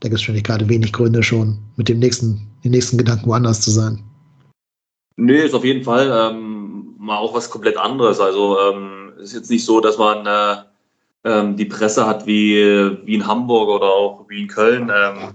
[0.00, 3.62] Da gibt es wahrscheinlich gerade wenig Gründe schon, mit dem nächsten, den nächsten Gedanken woanders
[3.62, 4.02] zu sein.
[5.16, 8.20] Nö, ist auf jeden Fall ähm, mal auch was komplett anderes.
[8.20, 10.56] Also ähm, es ist jetzt nicht so, dass man äh,
[11.24, 12.54] ähm, die Presse hat wie,
[13.04, 15.34] wie in Hamburg oder auch wie in Köln, ähm,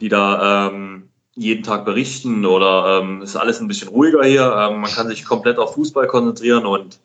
[0.00, 1.09] die da ähm,
[1.40, 4.42] jeden Tag berichten oder ähm, ist alles ein bisschen ruhiger hier.
[4.42, 7.00] Ähm, man kann sich komplett auf Fußball konzentrieren und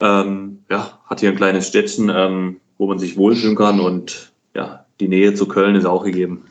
[0.00, 4.86] ähm, ja, hat hier ein kleines Städtchen, ähm, wo man sich wohlfühlen kann und ja,
[5.00, 6.44] die Nähe zu Köln ist auch gegeben.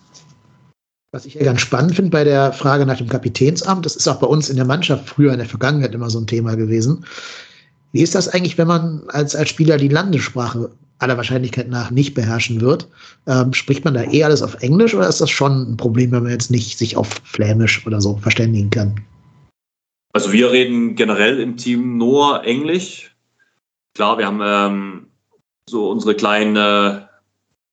[1.12, 4.28] Was ich ganz spannend finde bei der Frage nach dem Kapitänsamt, das ist auch bei
[4.28, 7.04] uns in der Mannschaft früher in der Vergangenheit immer so ein Thema gewesen.
[7.94, 10.70] Wie ist das eigentlich, wenn man als, als Spieler die Landessprache
[11.00, 12.88] aller Wahrscheinlichkeit nach nicht beherrschen wird?
[13.28, 16.24] Ähm, spricht man da eh alles auf Englisch oder ist das schon ein Problem, wenn
[16.24, 19.00] man jetzt nicht sich auf Flämisch oder so verständigen kann?
[20.14, 23.16] Also wir reden generell im Team nur Englisch.
[23.94, 25.08] Klar, wir haben ähm,
[25.70, 27.02] so unsere kleinen äh,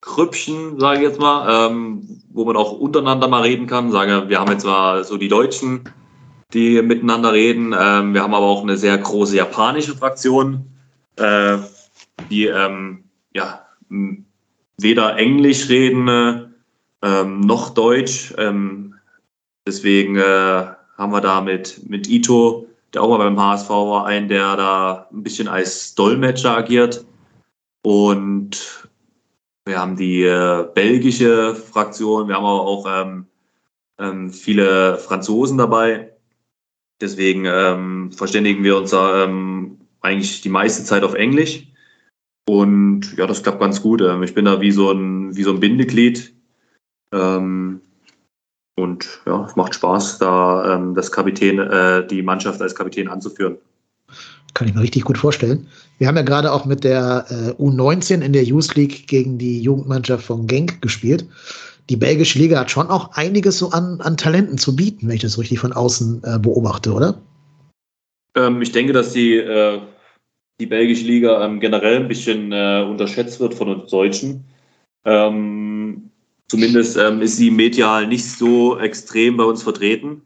[0.02, 3.90] Grüppchen, sage ich jetzt mal, ähm, wo man auch untereinander mal reden kann.
[3.90, 5.88] Sage, wir haben jetzt mal so die Deutschen,
[6.52, 7.74] die miteinander reden.
[7.78, 10.66] Ähm, wir haben aber auch eine sehr große japanische Fraktion,
[11.16, 11.56] äh,
[12.30, 13.03] die ähm,
[13.34, 13.66] ja,
[14.78, 16.08] weder Englisch reden
[17.02, 18.34] äh, noch Deutsch.
[18.38, 18.94] Ähm,
[19.66, 20.66] deswegen äh,
[20.96, 25.08] haben wir da mit, mit Ito, der auch mal beim HSV war, einen, der da
[25.12, 27.04] ein bisschen als Dolmetscher agiert.
[27.82, 28.88] Und
[29.66, 33.26] wir haben die äh, belgische Fraktion, wir haben aber auch ähm,
[33.98, 36.10] ähm, viele Franzosen dabei.
[37.00, 41.66] Deswegen ähm, verständigen wir uns ähm, eigentlich die meiste Zeit auf Englisch.
[42.46, 44.00] Und ja, das klappt ganz gut.
[44.02, 46.34] Ähm, ich bin da wie so ein, wie so ein Bindeglied.
[47.12, 47.80] Ähm,
[48.76, 53.56] und ja, es macht Spaß, da ähm, das Kapitän, äh, die Mannschaft als Kapitän anzuführen.
[54.52, 55.68] Kann ich mir richtig gut vorstellen.
[55.98, 59.60] Wir haben ja gerade auch mit der äh, U19 in der Youth League gegen die
[59.60, 61.26] Jugendmannschaft von Genk gespielt.
[61.90, 65.22] Die belgische Liga hat schon auch einiges so an, an Talenten zu bieten, wenn ich
[65.22, 67.20] das richtig von außen äh, beobachte, oder?
[68.36, 69.80] Ähm, ich denke, dass die, äh,
[70.60, 74.44] die belgische Liga ähm, generell ein bisschen äh, unterschätzt wird von uns Deutschen.
[75.04, 76.10] Ähm,
[76.48, 80.22] Zumindest ähm, ist sie medial nicht so extrem bei uns vertreten.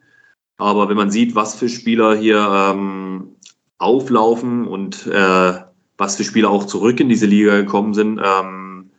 [0.57, 3.37] Aber wenn man sieht, was für Spieler hier ähm,
[3.79, 5.53] auflaufen und äh,
[5.97, 8.91] was für Spieler auch zurück in diese Liga gekommen sind, ähm,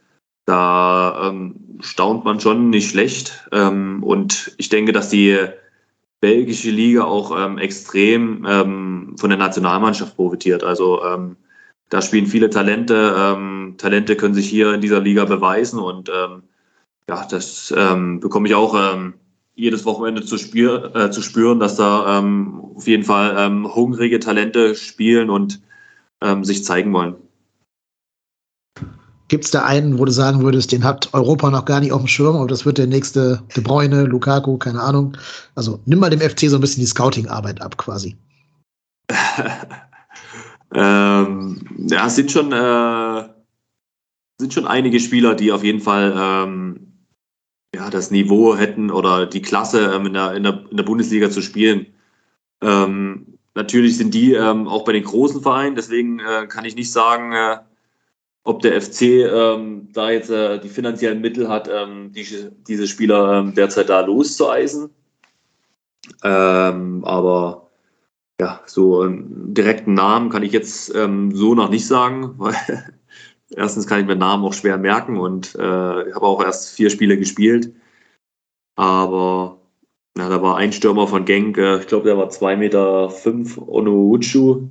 [0.46, 3.48] da ähm, staunt man schon nicht schlecht.
[3.52, 5.38] Und ich denke, dass die
[6.22, 10.64] belgische Liga auch ähm, extrem ähm, von der Nationalmannschaft profitiert.
[10.64, 11.38] Also ähm,
[11.90, 13.16] da spielen viele Talente.
[13.18, 16.44] Ähm, Talente können sich hier in dieser Liga beweisen und ähm,
[17.08, 18.78] ja, das ähm, bekomme ich auch
[19.56, 25.32] jedes Wochenende zu, spür, äh, zu spüren, dass da auf jeden Fall hungrige Talente spielen
[25.32, 25.60] und
[26.44, 27.16] sich zeigen wollen.
[29.30, 32.02] Gibt es da einen, wo du sagen würdest, den hat Europa noch gar nicht auf
[32.02, 35.16] dem Schirm, aber das wird der nächste De Bruyne, Lukaku, keine Ahnung.
[35.54, 38.18] Also nimm mal dem FC so ein bisschen die Scouting-Arbeit ab, quasi.
[40.74, 43.30] ähm, ja, es sind schon, äh,
[44.40, 46.90] sind schon einige Spieler, die auf jeden Fall ähm,
[47.76, 51.30] ja, das Niveau hätten oder die Klasse ähm, in, der, in, der, in der Bundesliga
[51.30, 51.86] zu spielen.
[52.62, 56.92] Ähm, natürlich sind die ähm, auch bei den großen Vereinen, deswegen äh, kann ich nicht
[56.92, 57.58] sagen, äh,
[58.44, 62.26] ob der FC ähm, da jetzt äh, die finanziellen Mittel hat, ähm, die,
[62.68, 64.90] diese Spieler ähm, derzeit da loszueisen.
[66.22, 67.70] aber
[68.42, 72.56] ja, so einen direkten Namen kann ich jetzt so noch nicht sagen, weil
[73.56, 76.90] erstens kann ich mir Namen auch schwer merken und äh, ich habe auch erst vier
[76.90, 77.74] Spiele gespielt.
[78.76, 79.60] Aber
[80.16, 83.58] na, da war ein Stürmer von Genk, äh, ich glaube, der war 2,5 Meter, fünf,
[83.58, 84.70] Onuuchu.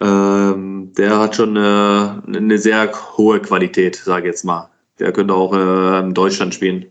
[0.00, 0.67] Ähm,
[0.98, 4.68] der hat schon äh, eine sehr hohe Qualität, sage ich jetzt mal.
[4.98, 6.86] Der könnte auch äh, in Deutschland spielen.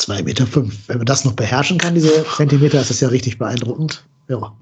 [0.00, 0.46] 2,5 Meter.
[0.46, 0.88] Fünf.
[0.88, 4.04] Wenn man das noch beherrschen kann, diese Zentimeter, ist das ja richtig beeindruckend.
[4.28, 4.56] Ja.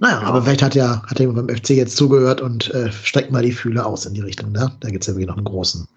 [0.00, 0.26] Naja, ja.
[0.26, 3.52] aber vielleicht hat ja, hat jemand beim FC jetzt zugehört und äh, streckt mal die
[3.52, 4.52] Fühle aus in die Richtung.
[4.52, 4.70] Ne?
[4.80, 5.88] Da gibt es ja wirklich noch einen großen,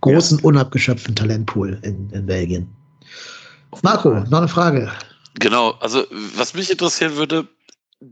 [0.00, 0.44] großen, ja.
[0.44, 2.68] unabgeschöpften Talentpool in, in Belgien.
[3.82, 4.90] Marco, noch eine Frage.
[5.38, 6.04] Genau, also
[6.36, 7.46] was mich interessieren würde,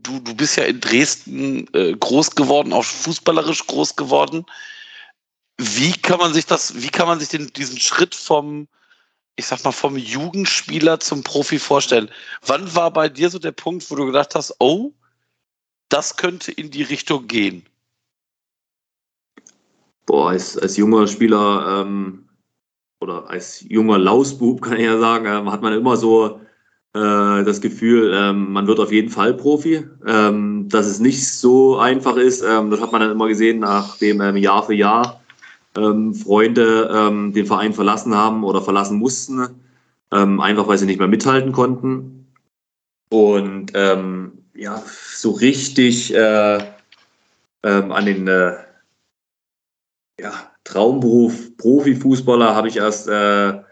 [0.03, 4.45] du, du bist ja in Dresden äh, groß geworden, auch fußballerisch groß geworden.
[5.59, 8.69] Wie kann man sich das, wie kann man sich den, diesen Schritt vom,
[9.37, 12.11] ich sag mal, vom Jugendspieler zum Profi vorstellen?
[12.47, 14.93] Wann war bei dir so der Punkt, wo du gedacht hast, oh,
[15.89, 17.67] das könnte in die Richtung gehen?
[20.07, 22.29] Boah, als, als junger Spieler ähm,
[23.01, 26.41] oder als junger Lausbub, kann ich ja sagen, ähm, hat man immer so
[26.95, 29.85] äh, das Gefühl, ähm, man wird auf jeden Fall Profi.
[30.07, 34.21] Ähm, dass es nicht so einfach ist, ähm, das hat man dann immer gesehen, nachdem
[34.21, 35.19] ähm, Jahr für Jahr
[35.75, 39.49] Freunde den Verein verlassen haben oder verlassen mussten,
[40.11, 42.27] einfach weil sie nicht mehr mithalten konnten.
[43.09, 44.83] Und ähm, ja,
[45.15, 46.59] so richtig äh,
[47.63, 48.57] ähm, an den äh,
[50.21, 50.33] ja,
[50.65, 53.63] Traumberuf Profifußballer habe ich erst äh,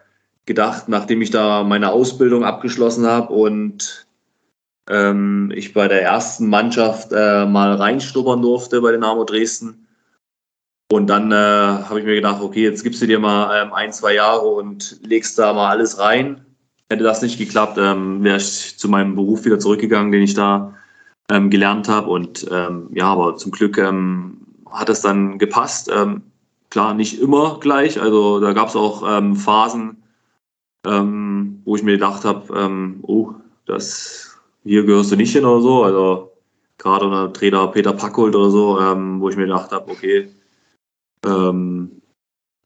[0.47, 4.07] gedacht, nachdem ich da meine Ausbildung abgeschlossen habe und
[4.91, 9.87] ähm, ich bei der ersten Mannschaft äh, mal reinstuppern durfte bei den Dynamo Dresden.
[10.91, 13.93] Und dann äh, habe ich mir gedacht, okay, jetzt gibst du dir mal ähm, ein,
[13.93, 16.45] zwei Jahre und legst da mal alles rein.
[16.89, 20.75] Hätte das nicht geklappt, ähm, wäre ich zu meinem Beruf wieder zurückgegangen, den ich da
[21.31, 22.11] ähm, gelernt habe.
[22.11, 24.39] Und ähm, ja, aber zum Glück ähm,
[24.69, 25.91] hat es dann gepasst.
[26.71, 28.01] Klar, nicht immer gleich.
[28.01, 29.01] Also da gab es auch
[29.35, 30.01] Phasen,
[30.87, 33.35] ähm, wo ich mir gedacht habe, oh,
[33.67, 35.83] das hier gehörst du nicht hin oder so.
[35.85, 36.33] Also
[36.79, 40.29] gerade unter Trainer Peter Packold oder so, wo ich mir gedacht habe, okay,
[41.25, 42.01] ähm,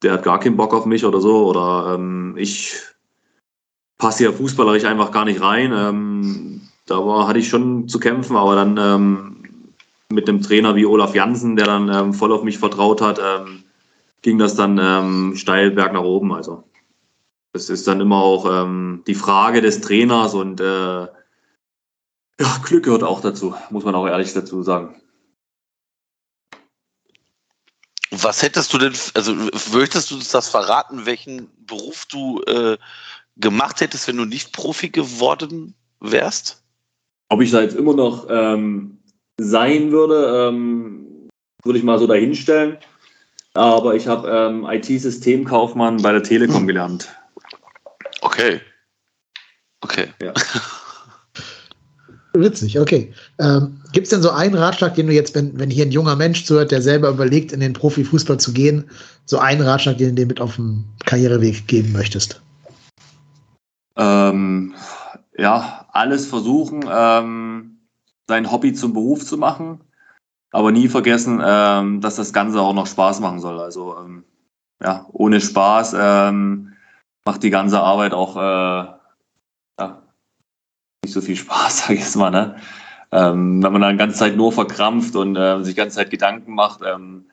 [0.03, 1.49] der hat gar keinen Bock auf mich oder so.
[1.49, 2.81] Oder ähm, ich
[3.99, 5.73] passe ja fußballerisch einfach gar nicht rein.
[5.75, 9.37] Ähm, da war, hatte ich schon zu kämpfen, aber dann ähm,
[10.11, 13.63] mit einem Trainer wie Olaf Jansen, der dann ähm, voll auf mich vertraut hat, ähm,
[14.23, 16.33] ging das dann ähm, steil berg nach oben.
[16.33, 16.65] Also
[17.55, 23.05] das ist dann immer auch ähm, die Frage des Trainers und äh, ja, Glück gehört
[23.05, 25.01] auch dazu, muss man auch ehrlich dazu sagen.
[28.11, 29.35] Was hättest du denn, also
[29.73, 32.77] möchtest du uns das verraten, welchen Beruf du äh,
[33.37, 36.65] gemacht hättest, wenn du nicht Profi geworden wärst?
[37.29, 38.99] Ob ich da jetzt immer noch ähm,
[39.39, 41.29] sein würde, ähm,
[41.63, 42.79] würde ich mal so dahinstellen.
[43.55, 47.15] Aber ich habe ähm, IT-Systemkaufmann bei der Telekom gelernt.
[48.25, 48.61] Okay.
[49.83, 50.09] Okay.
[50.23, 50.33] Ja.
[52.33, 53.13] Witzig, okay.
[53.39, 56.17] Ähm, Gibt es denn so einen Ratschlag, den du jetzt, wenn, wenn hier ein junger
[56.17, 58.91] Mensch zuhört, der selber überlegt, in den Profifußball zu gehen,
[59.27, 62.41] so einen Ratschlag, den du dir mit auf dem Karriereweg geben möchtest?
[63.97, 64.75] Ähm,
[65.39, 67.79] ja, alles versuchen, ähm,
[68.27, 69.81] sein Hobby zum Beruf zu machen,
[70.51, 73.61] aber nie vergessen, ähm, dass das Ganze auch noch Spaß machen soll.
[73.61, 74.25] Also ähm,
[74.83, 76.74] ja, ohne Spaß ähm,
[77.27, 78.87] macht die ganze Arbeit auch äh,
[79.81, 80.03] ja,
[81.05, 82.31] nicht so viel Spaß, sag ich jetzt mal.
[82.31, 82.57] Ne?
[83.13, 86.11] Ähm, wenn man dann die ganze Zeit nur verkrampft und äh, sich die ganze Zeit
[86.11, 87.27] Gedanken macht, ähm,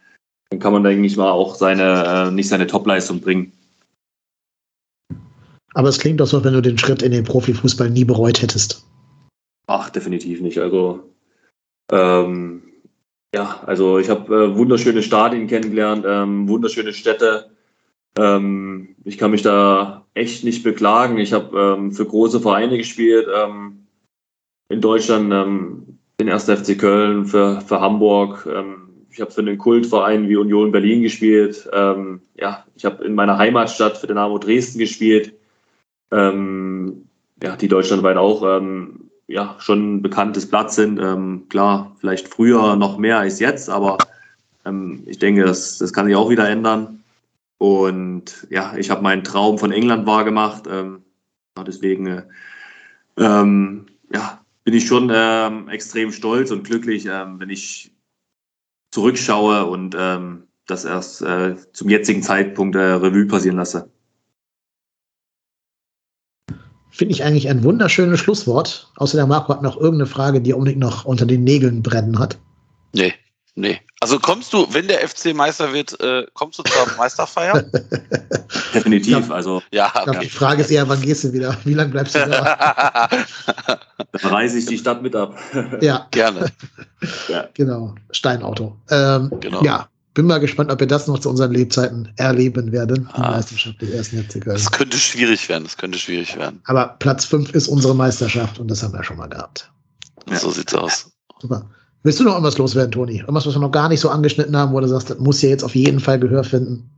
[0.49, 3.53] dann kann man, denke ich mal, auch seine, äh, nicht seine Topleistung bringen.
[5.73, 8.85] Aber es klingt doch so, wenn du den Schritt in den Profifußball nie bereut hättest.
[9.67, 10.57] Ach, definitiv nicht.
[10.57, 11.09] Also,
[11.91, 12.63] ähm,
[13.33, 17.49] ja, also ich habe äh, wunderschöne Stadien kennengelernt, ähm, wunderschöne Städte.
[18.17, 21.17] Ähm, ich kann mich da echt nicht beklagen.
[21.17, 23.27] Ich habe ähm, für große Vereine gespielt.
[23.33, 23.87] Ähm,
[24.69, 26.45] in Deutschland ähm, den 1.
[26.45, 28.47] FC Köln, für, für Hamburg.
[28.51, 31.69] Ähm, ich habe für einen Kultverein wie Union Berlin gespielt.
[31.73, 35.33] Ähm, ja, ich habe in meiner Heimatstadt für Dynamo Dresden gespielt.
[36.11, 37.07] Ähm,
[37.41, 38.61] ja, die deutschlandweit auch
[39.27, 40.99] ja, schon ein bekanntes Blatt sind.
[41.49, 43.97] Klar, vielleicht früher noch mehr als jetzt, aber
[45.07, 47.00] ich denke, das, das kann sich auch wieder ändern.
[47.61, 50.63] Und ja, ich habe meinen Traum von England wahrgemacht.
[50.67, 51.03] Ähm,
[51.67, 52.23] deswegen äh,
[53.17, 57.93] ähm, ja, bin ich schon ähm, extrem stolz und glücklich, ähm, wenn ich
[58.89, 63.91] zurückschaue und ähm, das erst äh, zum jetzigen Zeitpunkt äh, Revue passieren lasse.
[66.89, 68.91] Finde ich eigentlich ein wunderschönes Schlusswort.
[68.95, 72.39] Außer der Marco hat noch irgendeine Frage, die unbedingt noch unter den Nägeln brennen hat.
[72.93, 73.13] Nee,
[73.55, 73.79] nee.
[73.99, 77.63] Also kommst du, wenn der FC Meister wird, äh, kommst du zur Meisterfeier?
[78.73, 79.27] Definitiv.
[79.29, 79.33] Ja.
[79.33, 80.19] Also ja, Ich glaub, okay.
[80.23, 81.57] die Frage ist eher, wann gehst du wieder?
[81.63, 83.07] Wie lange bleibst du da?
[84.11, 85.37] da reise ich die Stadt mit ab.
[85.81, 86.51] ja, Gerne.
[87.27, 87.47] ja.
[87.53, 87.95] genau.
[88.11, 88.77] Steinauto.
[88.89, 89.63] Ähm, Genau.
[89.63, 93.09] Ja, bin mal gespannt, ob wir das noch zu unseren Lebzeiten erleben werden.
[93.15, 93.31] Die Ah.
[93.31, 94.55] Meisterschaft des ersten FC Köln.
[94.55, 95.63] Das könnte schwierig werden.
[95.63, 96.61] Das könnte schwierig werden.
[96.65, 99.71] Aber Platz 5 ist unsere Meisterschaft und das haben wir schon mal gehabt.
[100.29, 100.37] Ja.
[100.37, 101.11] So sieht's aus.
[101.39, 101.69] Super.
[102.03, 103.19] Willst du noch irgendwas loswerden, Toni?
[103.19, 105.49] Irgendwas, was wir noch gar nicht so angeschnitten haben, wo du sagst, das muss ja
[105.49, 106.89] jetzt auf jeden Fall Gehör finden?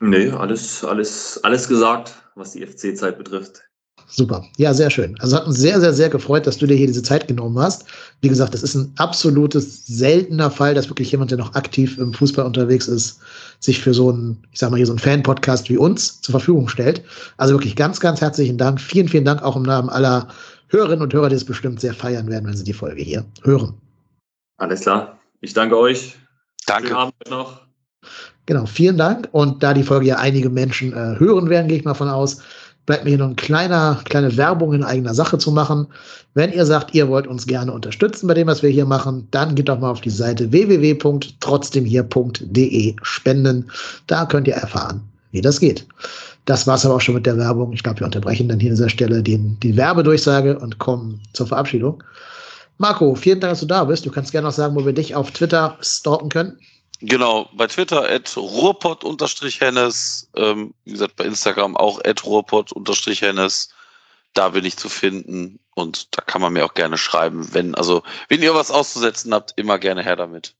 [0.00, 3.62] Nee, alles, alles, alles gesagt, was die FC-Zeit betrifft.
[4.10, 4.44] Super.
[4.56, 5.18] Ja, sehr schön.
[5.20, 7.84] Also hat uns sehr, sehr, sehr gefreut, dass du dir hier diese Zeit genommen hast.
[8.22, 12.14] Wie gesagt, das ist ein absolutes seltener Fall, dass wirklich jemand, der noch aktiv im
[12.14, 13.18] Fußball unterwegs ist,
[13.58, 16.68] sich für so einen, ich sag mal hier so einen Fan-Podcast wie uns zur Verfügung
[16.68, 17.02] stellt.
[17.36, 18.80] Also wirklich ganz, ganz herzlichen Dank.
[18.80, 20.28] Vielen, vielen Dank auch im Namen aller
[20.68, 23.74] Hörerinnen und Hörer, die es bestimmt sehr feiern werden, wenn sie die Folge hier hören.
[24.58, 25.18] Alles klar.
[25.40, 26.00] Ich danke euch.
[26.00, 26.18] Schönen
[26.66, 26.94] Danke.
[26.96, 27.62] Abend noch.
[28.46, 29.28] Genau, vielen Dank.
[29.32, 32.42] Und da die Folge ja einige Menschen äh, hören werden, gehe ich mal von aus,
[32.86, 35.86] bleibt mir hier noch eine kleine, kleine Werbung in eigener Sache zu machen.
[36.34, 39.54] Wenn ihr sagt, ihr wollt uns gerne unterstützen bei dem, was wir hier machen, dann
[39.54, 43.70] geht doch mal auf die Seite www.trotzdemhier.de spenden.
[44.06, 45.02] Da könnt ihr erfahren,
[45.32, 45.86] wie das geht.
[46.46, 47.74] Das war's aber auch schon mit der Werbung.
[47.74, 51.46] Ich glaube, wir unterbrechen dann hier an dieser Stelle den, die Werbedurchsage und kommen zur
[51.46, 52.02] Verabschiedung.
[52.78, 54.06] Marco, vielen Dank, dass du da bist.
[54.06, 56.58] Du kannst gerne noch sagen, wo wir dich auf Twitter stalken können.
[57.00, 63.68] Genau, bei Twitter at ruhrpott-hennes, ähm, wie gesagt, bei Instagram auch at ruhrpott-hennes.
[64.34, 68.02] Da bin ich zu finden und da kann man mir auch gerne schreiben, wenn, also,
[68.28, 70.54] wenn ihr was auszusetzen habt, immer gerne her damit.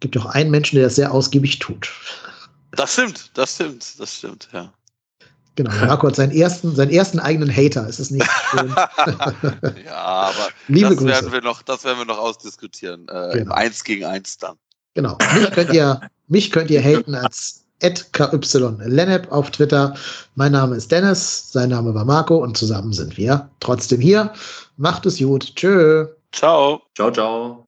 [0.00, 1.92] Gibt auch einen Menschen, der das sehr ausgiebig tut.
[2.72, 4.72] Das stimmt, das stimmt, das stimmt, ja.
[5.56, 7.86] Genau, Marco hat seinen ersten, seinen ersten eigenen Hater.
[7.86, 8.74] Ist es nicht schön?
[9.84, 11.08] ja, aber Liebe das Grüße.
[11.08, 13.06] werden wir noch, das werden wir noch ausdiskutieren.
[13.08, 13.54] Äh, Genau.
[13.54, 14.56] Eins gegen eins dann.
[14.94, 15.16] Genau.
[15.34, 19.94] Mich könnt ihr, mich könnt ihr haten als @ky_lennep auf Twitter.
[20.36, 24.32] Mein Name ist Dennis, sein Name war Marco und zusammen sind wir trotzdem hier.
[24.76, 25.54] Macht es gut.
[25.54, 26.06] Tschö.
[26.32, 26.82] Ciao.
[26.96, 27.64] Ciao, ciao.